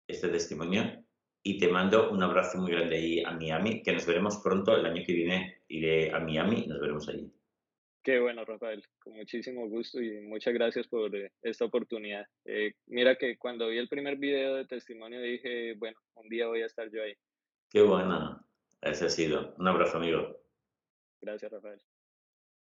este 0.08 0.30
testimonio 0.30 1.04
y 1.42 1.58
te 1.58 1.68
mando 1.68 2.12
un 2.12 2.24
abrazo 2.24 2.58
muy 2.60 2.72
grande 2.72 2.96
ahí 2.96 3.24
a 3.24 3.32
Miami, 3.32 3.84
que 3.84 3.92
nos 3.92 4.06
veremos 4.06 4.38
pronto, 4.38 4.76
el 4.76 4.86
año 4.86 5.04
que 5.06 5.14
viene 5.14 5.64
iré 5.68 6.14
a 6.14 6.20
Miami 6.20 6.64
y 6.64 6.68
nos 6.68 6.80
veremos 6.80 7.10
allí. 7.10 7.32
Qué 8.04 8.20
bueno, 8.20 8.44
Rafael, 8.44 8.84
con 9.00 9.14
muchísimo 9.14 9.70
gusto 9.70 10.02
y 10.02 10.20
muchas 10.20 10.54
gracias 10.54 10.88
por 10.88 11.16
eh, 11.16 11.32
esta 11.42 11.64
oportunidad. 11.64 12.26
Eh, 12.44 12.74
mira 12.88 13.16
que 13.16 13.38
cuando 13.38 13.70
vi 13.70 13.78
el 13.78 13.88
primer 13.88 14.18
video 14.18 14.56
de 14.56 14.66
testimonio 14.66 15.22
dije, 15.22 15.74
bueno, 15.76 15.98
un 16.16 16.28
día 16.28 16.48
voy 16.48 16.64
a 16.64 16.66
estar 16.66 16.92
yo 16.92 17.02
ahí. 17.02 17.14
Qué 17.70 17.82
bueno, 17.82 18.46
ese 18.82 19.06
ha 19.06 19.10
sido. 19.10 19.56
Un 19.58 19.70
abrazo, 19.70 19.98
amigo. 19.98 20.38
Gracias, 21.22 21.50
Rafael. 21.50 21.82